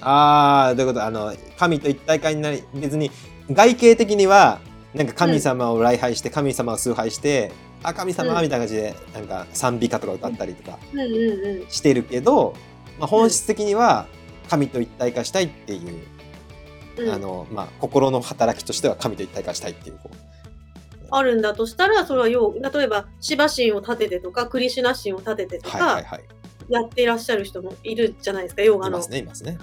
[0.00, 1.04] ああ、どういうこと？
[1.04, 3.10] あの、神と一体化になり、別に
[3.50, 4.60] 外形的には、
[4.94, 7.52] なんか神様を礼拝して、神様を崇拝して、
[7.84, 8.42] あ、神様うん。
[8.42, 11.06] みたいな感じで、なんか賛美歌とか歌ったりとかうんうん
[11.62, 11.66] うん。
[11.68, 12.54] してるけど、
[12.98, 14.06] まあ、本質的には
[14.48, 16.04] 神と一体化したいっていう、
[16.98, 19.98] うんあの、まあ、心の働きとしては神と一体化したいっていう、
[21.10, 26.02] あるんだとしたらそれはヨガ例えばシバ神を立ててとかクリシュナ神を立ててとか。
[26.68, 29.58] やっていらっしゃる人もいるじゃないですかヨガのね、いますね。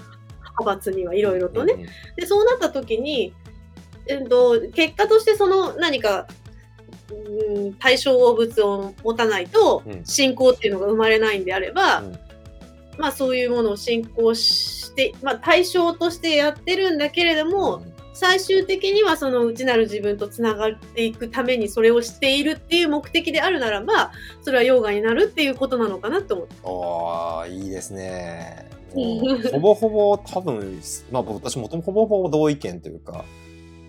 [0.60, 1.74] 派閥にはいろいろとね。
[1.74, 3.32] うんうんでそうなった時に、
[4.06, 6.26] えっと、結果としてその何か、
[7.10, 12.18] うん、対象物を持たないとうん信仰っていうのが生まれないんであれば、うん
[13.00, 26.54] まあそういうものを信仰して、まあ、対象としてやってるんだけれども、うん最終的にはその内なる自分とつながっていくためにそれをしているっていう目的であるならばそれはヨガになるっていうことなのかなと思って。
[26.62, 28.68] おーいいですね。
[29.52, 33.24] ほぼほぼ多分、まあ私もともほぼほぼ同意見というか、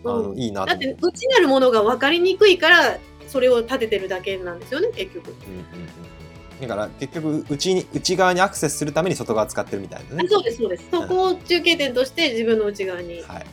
[0.06, 0.78] あのうんいいなだっ。
[0.78, 5.32] て内なるものが分かりにくいからそれを立ててるだけなんですよね結局。
[5.32, 6.21] うんうんうん
[6.62, 10.30] だから結局内に内側にアクセスするために外側使ってるみたいなねあ。
[10.30, 10.86] そうですそうです。
[10.92, 13.22] そこを中継点として自分の内側に。
[13.22, 13.46] はい。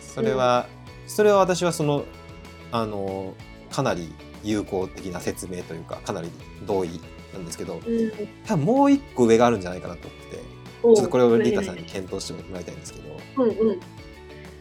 [0.00, 0.66] それは、
[1.06, 2.04] それは私はその
[2.70, 3.34] あの
[3.70, 6.30] かなり有効的な説明というかかなり
[6.66, 7.00] 同意
[7.32, 8.12] なんですけど、うん
[8.46, 10.54] 多分もう一個上があるんじゃないかなと思ってて。
[10.84, 13.80] ちょょっとこれをリータさんに検討してもらいたいんですけど、うんうん。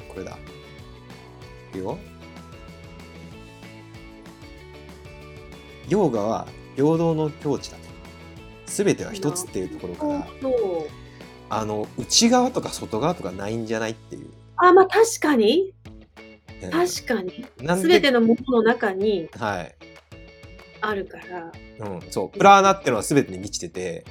[0.07, 0.31] これだ。
[0.31, 1.97] いくよ。
[5.89, 7.83] ヨーガは平等の境地だと。
[8.65, 10.27] すべては一つっていうところから。
[11.49, 14.29] あの、内側とか外側とかないんじゃないっていう。
[14.57, 15.73] あ、まあ確かに。
[16.63, 17.45] うん確かに。
[17.61, 19.75] なんすべてのものの中にはい。
[20.79, 21.51] あるから。
[21.79, 22.37] うん、そう。
[22.37, 24.05] プラーナってのは全てに満ちてて、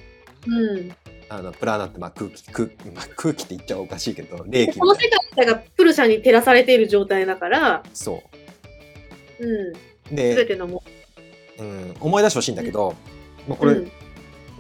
[0.47, 0.95] うん。
[1.31, 8.23] あの、プラーナってまあ空気、空,、まあ、空気って言っちゃおかしいけど、冷気この世界がプルシャに照らされている状態だから、そ
[9.41, 9.49] うん。
[9.49, 9.75] う。
[10.09, 10.83] すべで、てのも
[11.59, 12.95] うん、思い出してほしいんだけど、
[13.47, 13.73] もうこれ、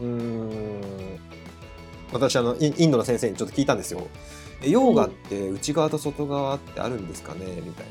[0.01, 0.80] うん
[2.12, 4.07] 私あのインドの先生にちょっと聞いたんですよ。
[4.62, 7.47] えヨーガって内側と外側ってあるんですかね？
[7.64, 7.86] みたい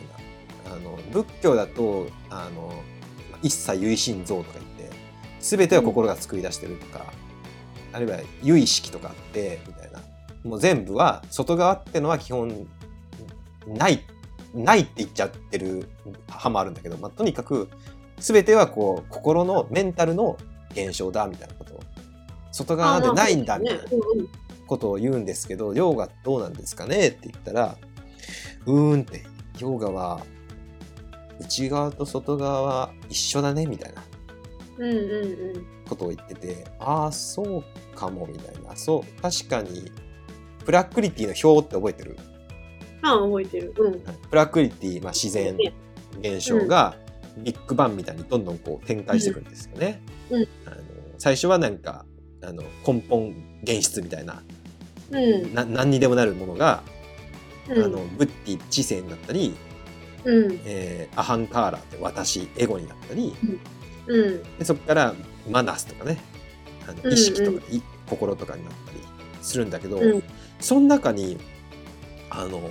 [0.65, 0.75] な。
[0.75, 2.71] あの仏教だとあの
[3.41, 4.95] 一切唯心像とか言って
[5.39, 7.11] 全ては心が作り出してるとか、
[7.93, 9.99] あるいは唯意識とかあってみたいな。
[10.43, 12.67] もう全部は外側ってのは基本
[13.67, 14.03] ない
[14.53, 15.87] ないって言っちゃってる
[16.27, 17.69] 派もあるんだけど、まあ、とにかく
[18.21, 20.37] 全てはこう心のメンタルの
[20.71, 21.83] 現象だみたいなことを
[22.51, 23.83] 外側なんてないんだみたいな
[24.67, 27.77] ことを言うんですけど、ヨーガどうなんですかねって言ったら、
[28.65, 29.23] うーんって、
[29.59, 30.21] ヨーガは
[31.39, 34.03] 内側と外側は一緒だねみたいな
[34.77, 35.65] うんうんうん。
[35.89, 37.63] ことを言ってて、ああ、そう
[37.95, 38.75] かもみたいな。
[38.75, 39.91] そう、確かに、
[40.63, 42.17] プラクリティの表って覚えてる？
[43.01, 43.73] ああ、覚えてる。
[43.77, 43.99] うん。
[43.99, 45.73] プラクリティ、まあ、自然ね
[46.19, 46.95] 現象が
[47.37, 50.01] ビッグバンみたいにどんどんこう展開していくんですよね。
[50.29, 50.75] うんあの
[51.17, 52.05] 最初はなんか
[52.43, 54.41] あの根本現質みたいな
[55.11, 55.53] うん。
[55.53, 56.83] な何にでもなるものが、
[57.69, 59.53] うんあのブッディ知性になったり、
[60.25, 60.59] うん。
[60.65, 63.35] えーアハンカーラって私エゴになったり
[64.07, 64.43] うん。
[64.57, 65.13] でそこから
[65.49, 66.17] マナスとかね
[66.87, 68.99] あうんうんの意識とか、い心とかになったり
[69.41, 70.23] するんだけど、うん
[70.59, 71.37] その中に
[72.29, 72.61] あの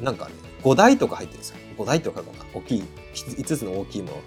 [0.00, 2.84] なんかね5台とか入ってるんですよ5台とかかな大きい
[3.14, 4.18] 5つの大きいものっ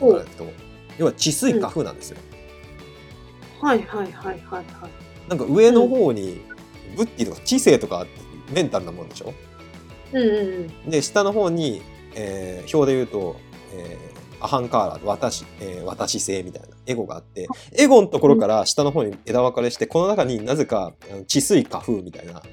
[0.00, 0.52] ていうと
[0.98, 2.18] 要は治水化風なんですよ、
[3.60, 4.64] はいはいはいはいはい。
[5.28, 6.40] なんか上の方に
[6.96, 8.06] ブッディとか知性とか
[8.52, 9.32] メンタルなもんでしょ？
[10.12, 11.82] うんうんで下の方に、
[12.14, 13.36] えー表で言うと、
[13.74, 20.94] えーアハンカーラ私、えー私性みたいなエゴがあってエゴのところから下の方に枝分かれしてこの中になぜか
[21.26, 22.50] 治水化風みたいななんか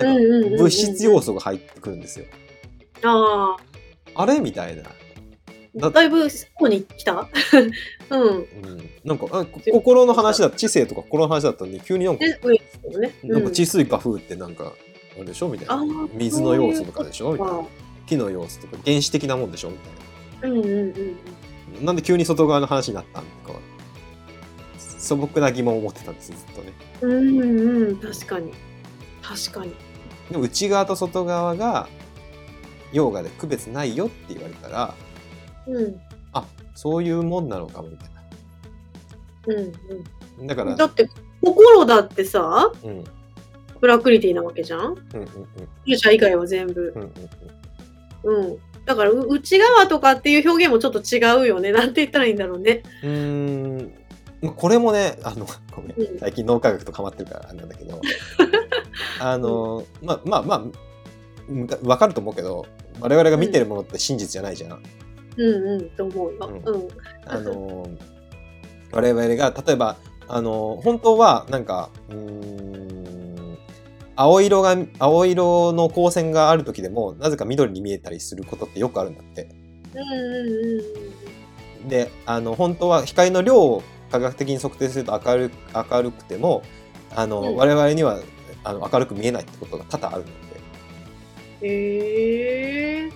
[0.00, 2.24] うんうんうんうんうん物質要素が入ってくるんですよ。
[3.02, 3.10] うん。
[3.10, 3.56] あ
[4.18, 4.40] あれ？
[4.40, 4.82] みたいな。
[4.82, 4.86] あ、
[5.76, 7.28] だだいぶそこに来た？
[8.10, 8.22] うん。
[8.30, 13.14] うん、なんかあこ心の話だ知性とか心の話だったのに急になんかね、上ですよね。
[13.22, 14.72] なんか治水化風ってなんか
[15.14, 15.48] あれでしょ？
[15.48, 17.32] みたいな水の要素とかでしょ？
[17.32, 17.64] みたいなあ
[18.06, 19.70] 木の要素とか原始的なもんでしょ？
[19.70, 19.76] み
[20.40, 20.56] たいな。
[20.56, 21.16] うんうんうん
[21.84, 23.58] なんで急に外側の話になったんとか
[24.78, 26.72] 素朴な疑問を持ってたんですずっとね。
[27.02, 27.12] うん。
[27.12, 28.52] うんうん、確かに。
[29.22, 29.74] 確かに。
[30.30, 31.88] でも内側と外側が
[32.92, 34.94] ヨーガで区別ないよって言われたら
[35.66, 36.00] うん。
[36.32, 38.08] あそういうもんなのかもみたい
[39.48, 40.54] うんな。
[40.54, 40.76] だからうん。
[40.76, 41.08] だって、
[41.42, 43.04] 心だってさ、うんうん
[43.80, 44.80] プラクリティなわけじゃん？
[44.80, 45.28] うんうん
[45.86, 46.92] 勇者以外は全部。
[46.96, 47.12] うんうん
[48.24, 48.58] うんうん。
[48.84, 51.70] だから、う内側とかっていう表現もちょっと違うよね。
[51.70, 52.82] なんて言ったらいいんだろうね。
[53.04, 53.10] うー
[53.82, 53.92] ん
[54.42, 58.00] まあこれもねあの ごめうんん最近脳科学とかまってるからあれなんだけど
[59.20, 60.62] あのまあまあまあ
[61.48, 62.66] 分かると思うけど
[63.00, 64.82] 我々が見てるものって真実じゃないじゃん。
[65.36, 66.62] うんうん、と思うよ。
[66.64, 66.88] ううん。
[67.26, 67.86] あの
[68.92, 69.96] 我々が例えば
[70.26, 73.58] あの本当はなんかうーん
[74.16, 79.48] 青色が青色の光線がある時でもなぜか緑に見えたりすることってよくあるんだって。
[79.94, 80.48] うんうん
[80.80, 81.18] うん
[81.88, 85.50] であの本当は光の量を科学的に測定すると明る
[85.90, 86.62] 明るくても
[87.14, 88.18] あの、うん我々には
[88.64, 90.30] あの明るく見えないってことが多々あるの。
[91.62, 93.10] へえ。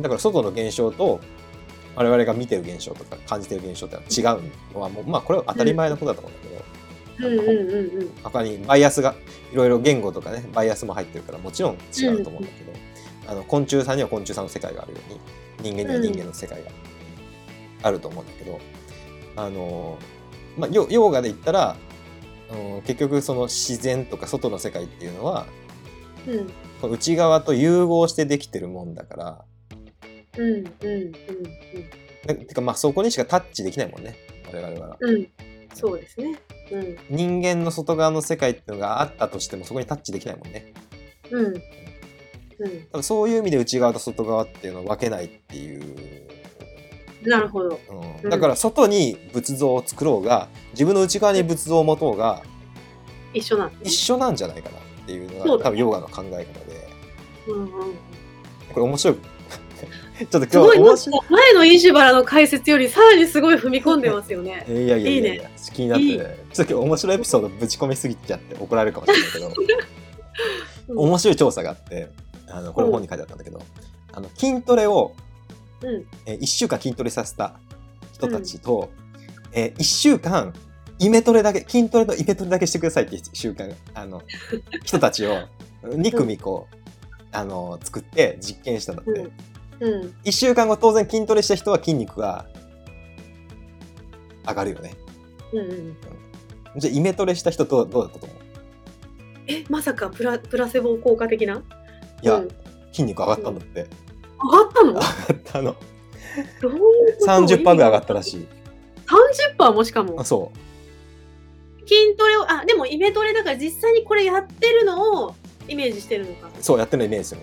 [0.00, 1.20] だから外の現象と
[1.96, 4.40] 我々が見てる現象とか感じてる現象って違う
[4.72, 6.40] のはもうまあこれは当たり前のことだと思うんだ
[7.18, 8.10] けど、うんうんうんうん。
[8.22, 9.16] 他にバイアスが
[9.52, 12.72] いろいろ言語とかねバイアスも入ってるからもちろん違うと思うんだけど、
[13.26, 14.98] あの昆虫さんには昆虫さんの世界があるよ
[15.60, 16.70] うに人間には人間の世界が
[17.82, 18.60] あると思うんだけど、
[19.34, 19.98] あの
[20.56, 21.76] まあヨヨーガで言ったら、
[22.52, 25.46] うん、結局その自然とか外の世界っていうのは
[26.28, 26.52] うん
[26.86, 29.44] 内側と融合してできてるもんだから
[30.36, 31.12] うんうんうん
[32.26, 34.16] だてかまあそこにしかタッチできないもんね
[34.52, 34.96] 我々は。
[35.00, 35.14] うん。
[35.16, 35.28] うん。
[35.74, 36.38] そうですね。
[36.70, 40.72] うん人間の外側の世界っていうのがあったとしてもそこにタッチできないもんね。
[41.30, 41.46] うん。
[41.46, 41.62] うん。
[42.92, 46.28] 多分そういう意味で内側と外側っていうのを分けないっていう
[47.22, 47.80] なるほど。
[48.22, 52.42] うん、だから外に仏像を作ろうが自分の内側に仏像を持とうが
[53.34, 54.76] 一緒なんね一緒なんじゃないかな
[55.08, 56.88] っていうのが多分ヨガの考え方で。
[57.46, 57.70] うんうん。
[57.70, 59.16] これ面白い。
[60.18, 61.20] ちょっと今日面白い。
[61.30, 64.66] 前のイシュバラの解説よりさらにすごい踏み込んでますよね。
[64.68, 65.50] いやいやいやいやいいね。
[65.72, 66.04] 気になって。
[66.04, 66.18] いい。
[66.18, 69.52] ちょっと今日面白いエピソードぶち込みすぎちゃって怒られるかもしれないけど。
[70.88, 70.98] うん。
[70.98, 72.10] 面白い調査があって
[72.48, 73.62] あのこれ本に書いてあったんだけど。
[74.12, 75.14] あの筋トレを、
[75.80, 76.04] うん。
[76.26, 77.54] え1週間筋トレさせた
[78.12, 78.90] 人たちと、
[79.52, 80.52] え1週間
[80.98, 84.22] イメトレだけ筋トレのイメトレだけしてくださいっていう習慣あの
[84.84, 85.38] 人たちを
[85.82, 86.76] 2組こう、
[87.32, 89.10] あの作って実験したんだって、
[89.80, 89.92] うん。
[89.92, 90.14] うん。
[90.24, 92.46] 1週間後当然筋トレした人は筋肉が
[94.46, 94.94] 上がるよね。
[95.52, 95.96] うんうん。
[96.76, 98.38] じゃあイメトレした人どうどうだったと思う？
[99.46, 101.62] え、まさかプラプラセボ効果的な？
[102.22, 102.48] いや、うん。
[102.92, 103.86] 筋肉上がったんだって、
[104.42, 104.92] 上がったの？
[104.92, 105.04] 上がっ
[105.44, 105.76] たの。
[106.60, 106.80] どういう
[107.18, 108.46] こと？30%ぐらい上がったらしい。
[109.58, 110.20] 30%もしかも。
[110.20, 110.24] あ。
[110.24, 110.50] そ
[111.88, 115.34] 筋トレを、あ、でもイメトレだから実際にこれやってるのを
[115.66, 116.48] イメージしてるのか。
[116.48, 117.40] うそうやってるのイメージする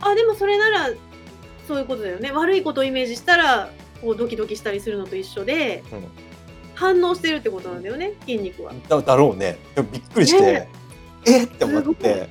[0.00, 0.90] あ、でもそれなら、
[1.68, 2.32] そういうことだよね。
[2.32, 3.70] 悪いことをイメージしたら、
[4.00, 6.04] こうドキドキしたりするのと一緒で、うん
[6.74, 8.72] 反応してるってことなんだよね、筋肉は。
[8.88, 10.68] だだろうねでもびっくりして、ね
[11.26, 12.28] えっって思って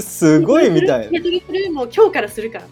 [0.00, 2.64] すごいみたいイメトレするもう今日からするから。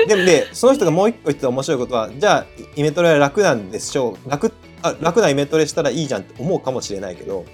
[0.00, 2.46] えでもねその人がもう一個言ってた面白いことはじゃあ
[2.76, 4.52] イメトレは楽なんでしょう楽
[4.84, 7.46] あ楽なイメトレしたらいいじゃんって思うかもしれないけど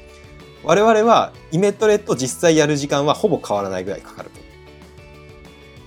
[0.65, 4.41] 我々はイメトレと実際やる時間はほぼ変わらないぐらいかかると。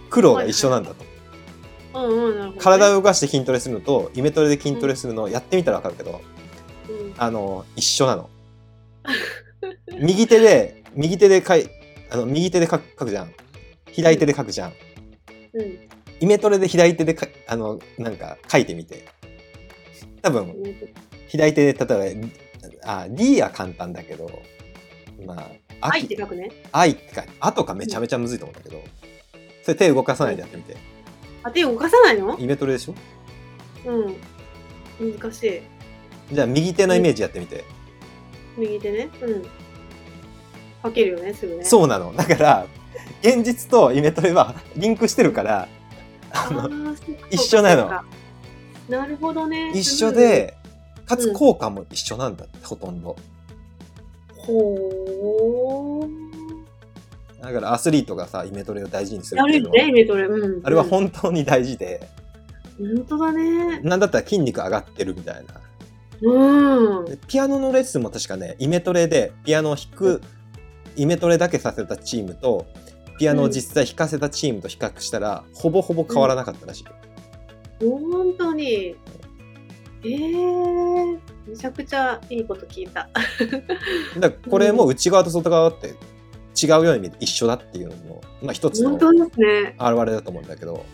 [0.10, 1.06] 苦労が一緒なんだと、
[1.96, 2.58] うんうん、なるほど、ね。
[2.60, 6.22] 体を動かして筋トレするのとイメトレで筋トレするのをやってみたら分かるけど、
[6.90, 7.14] うん。
[7.18, 8.30] あの一緒なの。
[10.00, 11.70] 右手で右手でかい
[12.10, 13.34] あの右手で書く書くじゃん。
[13.92, 14.74] 左手で書くじゃん、
[15.54, 15.80] うん。
[16.20, 19.06] イメトレで左手でかあのなんか書いてみて。
[20.24, 20.56] 多分
[21.34, 22.16] 左手で例え
[22.84, 24.30] ばあ D は簡単だけど
[25.26, 25.50] まあ
[25.82, 26.52] あ愛って書くね。
[26.72, 28.84] 愛って書いてあとかめちゃめちゃむずいと思うんだけど
[29.64, 30.78] それ手動かさないでやってみて
[31.42, 32.38] あ、手動かさないの？
[32.38, 32.94] イメトレでしょ？
[33.90, 35.16] うん。
[35.20, 35.62] 難しい。
[36.32, 37.66] じゃあ右手のイメージやってみて、
[38.56, 39.10] 右手ね。
[39.20, 39.44] うん。
[40.84, 41.62] 書けるよね、すぐね。
[41.62, 41.66] う。
[41.66, 42.68] そうなのだから
[43.24, 45.68] 現実とイメトレはリンクしてるから
[46.32, 46.70] あの
[47.32, 47.90] 一緒なの
[48.88, 49.72] なるほどね。
[49.74, 50.56] 一緒で
[51.06, 53.16] かつ効果も一緒なんだってほとんど
[54.38, 56.24] ほー。
[57.42, 60.26] だからアスリートがさイメトレを大事にするっていうのはやるよね、イメトレ。
[60.26, 60.66] うん。
[60.66, 62.10] あれは本当に大事で、
[62.80, 63.80] うん本当だね。
[63.82, 65.62] なんだったら筋肉上がってるみたいな
[66.22, 67.06] うん。
[67.06, 70.22] でピアノのレッスンも確かねイメトレでピアノを弾く
[70.96, 72.66] イメトレだけさせたチームと
[73.20, 76.86] ピアノを実際弾かせたチームと比較したら、ほぼほぼ変わらなかったらしい、
[77.80, 78.96] 本当に。
[80.06, 83.10] えー、めちゃくちゃいいこと聞いた。
[84.20, 85.96] だこれも内側と外側って
[86.62, 89.76] 違うように一緒だっていうのも、まあ、一つの本当ですね。
[89.80, 90.86] 表れだと思うんだけど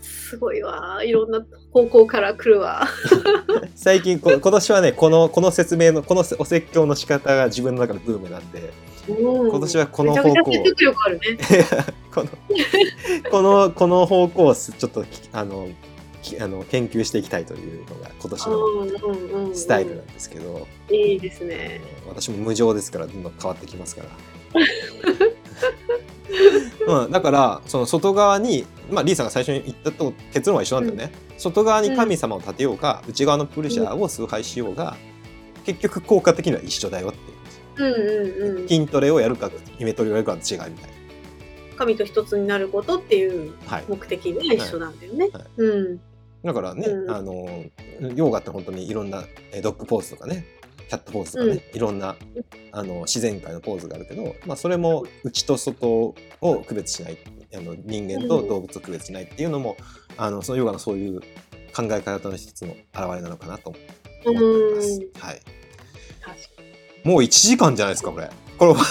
[0.00, 1.02] すごいわ。
[1.04, 2.86] いろんな方向から来るわ。
[3.74, 8.72] 最近こ今年はねこのこの説明のこのお説教の仕方が自分の中でブームなんで
[9.08, 10.64] 今今年はこの方向ね。
[12.14, 12.28] この
[13.30, 15.91] このこの方向をちょっときあのき
[16.40, 19.54] あの研究していきたいというのが今年のうんうんうん。
[19.54, 21.80] スタイルなんですけど、いいですね。
[22.08, 24.08] 私も無常ですからどんどん変わってきますから。
[27.04, 34.96] うん、だからその外側に、まあ、リーさんが最初に言ったと結論は一緒なんだよね、外側に神様を立てようが、内側のプレッシャーを崇拝しようが、
[35.64, 37.42] 結局効果的には一緒だよっていう
[37.76, 38.68] うんうんうん。
[38.68, 40.90] 筋トレをやるかイメトレをやるかの違いみたい
[41.76, 43.76] 神と一つになることっていうな。
[43.76, 45.28] はい、目的が一緒なんだよね。
[45.32, 46.00] はいうん。
[46.44, 47.64] だからね、うんあの
[48.16, 49.22] ヨガって本当にいろんな
[49.52, 50.44] えドッグポーズとかね
[50.88, 52.16] キャットポーズとかね、いろんな
[52.72, 56.14] あの自然界のポーズがあるけど、まあ、それも内と外を
[56.66, 57.18] 区別しない
[57.54, 59.76] あの人間と動物を区別しないっていうのも、
[60.18, 61.20] あのそのヨガのそういう
[61.74, 64.02] 考え方の一つの表れなのかなと思って。
[64.76, 65.00] ます。
[65.14, 65.42] 確はい、か
[67.04, 68.30] もう1時間じゃないですかこれ。
[68.58, 68.74] これ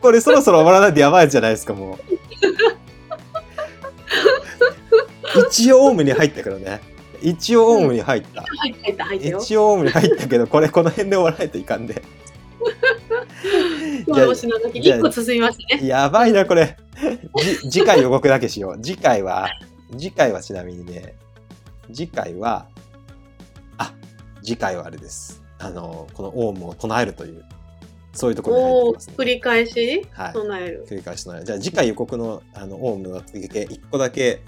[0.00, 1.98] これそろそろ終わらないとやばいじゃないですかもう。
[5.48, 6.80] 一応オウムに入ったからね。
[7.20, 8.44] 一応オウムに入った。
[9.14, 12.02] 一応オウムに入ったけど、これこの辺で終わらないといかんで。
[15.80, 15.86] ね。
[15.86, 16.76] やばいな、これ。
[17.62, 18.80] じ次回予告だけしよう。
[18.82, 19.48] 次回は、
[19.92, 21.14] 次回はちなみにね、
[21.92, 22.66] 次回は、
[23.78, 23.92] あ、
[24.42, 25.42] 次回はあれです。
[25.58, 27.44] あの、このオウムを唱えるという
[28.12, 29.14] そういうところに入ってますね。
[29.16, 30.86] 繰り返しはい備える。
[30.88, 34.42] 繰り返しのじゃあ次回予告のあのオウムの一個だけ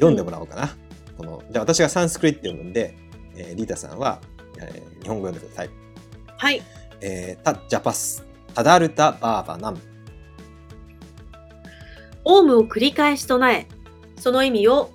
[0.00, 0.74] 読んでもらおうかな。
[1.16, 2.96] このじゃあ私がサンスクリット読むんで、
[3.36, 4.20] えーリータさんは、
[4.58, 5.70] えー日本語読んでください。
[6.36, 6.62] はい。
[7.02, 9.78] えー、タジャパスタダルタバーバナム
[12.24, 13.66] オウムを繰り返し唱え、
[14.18, 14.90] その意味を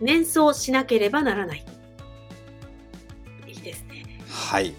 [0.00, 1.64] 念想しなければならない。
[3.46, 4.20] いいですね。
[4.28, 4.66] はい。
[4.66, 4.74] はい。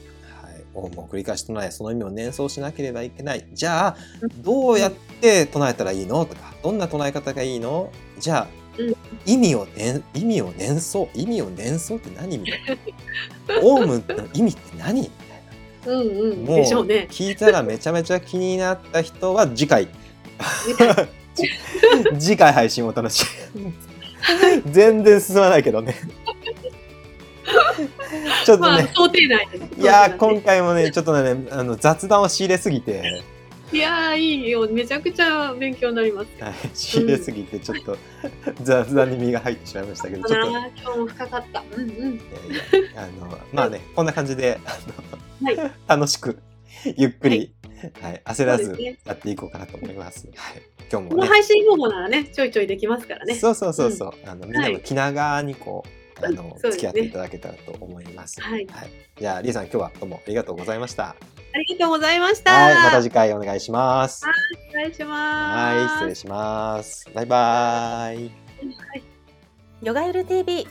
[0.73, 3.45] オウムを繰り返し唱え、その意味を念想しなければいけない。
[3.51, 3.97] じゃあ、
[4.37, 6.25] どうやって唱えたらいいの？
[6.25, 7.91] とか、どんな唱え方がいいの？
[8.19, 8.47] じゃあ、
[8.77, 8.95] うん
[9.25, 12.61] 意味を念、意味を念想、意味を念想って何みたい
[13.47, 13.61] な。
[13.63, 15.09] オウムの意味って何み
[15.83, 16.45] たいうんうん。
[16.45, 16.51] な。
[16.51, 16.59] もう。
[16.61, 19.87] 聞いたらめちゃめちゃ気になった人は次回、
[22.19, 23.73] 次回配信をお楽しみ。
[24.71, 25.95] 全然進まないけどね。
[28.45, 29.81] ちょっとまあ、ね、想定内です。
[29.81, 33.23] いや今回もねちょっとねあの雑談を仕入れすぎて、
[33.71, 34.67] いやー、いいよ。
[34.69, 36.43] めちゃくちゃ勉強になります。
[36.43, 36.53] はい。
[36.73, 37.97] 仕入れすぎてちょっと
[38.61, 41.63] 雑談に身が入ってしまいましたけど今日も深かった。
[41.75, 42.13] うんうん。
[42.13, 42.19] い
[42.95, 44.69] やあのまあねこんな感じであ
[45.57, 46.39] の、は楽しく
[46.95, 47.53] ゆっくり、
[48.01, 48.21] はい。
[48.25, 50.27] 焦らずやっていこうかなと思います。
[50.35, 50.61] はい、
[50.91, 53.33] 今日このもね配信方法ならね、ちょいちょいできますからね。
[53.35, 54.73] そうそうそうそう、あのみんなはい。
[54.73, 55.89] の気長にこう、
[56.21, 58.41] あの ね付き合っていただけたらと思います。
[58.41, 58.67] はい
[59.17, 61.09] じゃあリエさん今日はどうもありがとうございました。
[61.09, 62.51] ありがとうございました。
[62.51, 64.25] はいまた次回お願いします。
[64.71, 65.77] お願いします。
[65.77, 67.09] はい失礼します。
[67.13, 68.45] バイバイ。
[69.81, 70.67] ヨガゆる TV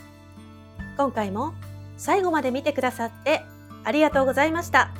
[0.97, 1.53] 今回も
[1.97, 3.43] 最後まで見てくださって
[3.83, 4.91] ありがとうございました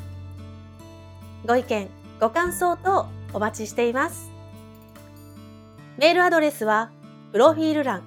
[1.45, 1.89] ご意見
[2.19, 4.31] ご感想等お待ちしています
[5.97, 6.91] メールアドレスは
[7.31, 8.03] プロフィール欄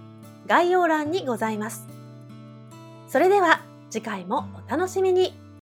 [0.46, 1.86] 概要欄にございます
[3.08, 5.47] それでは次回もお楽しみに。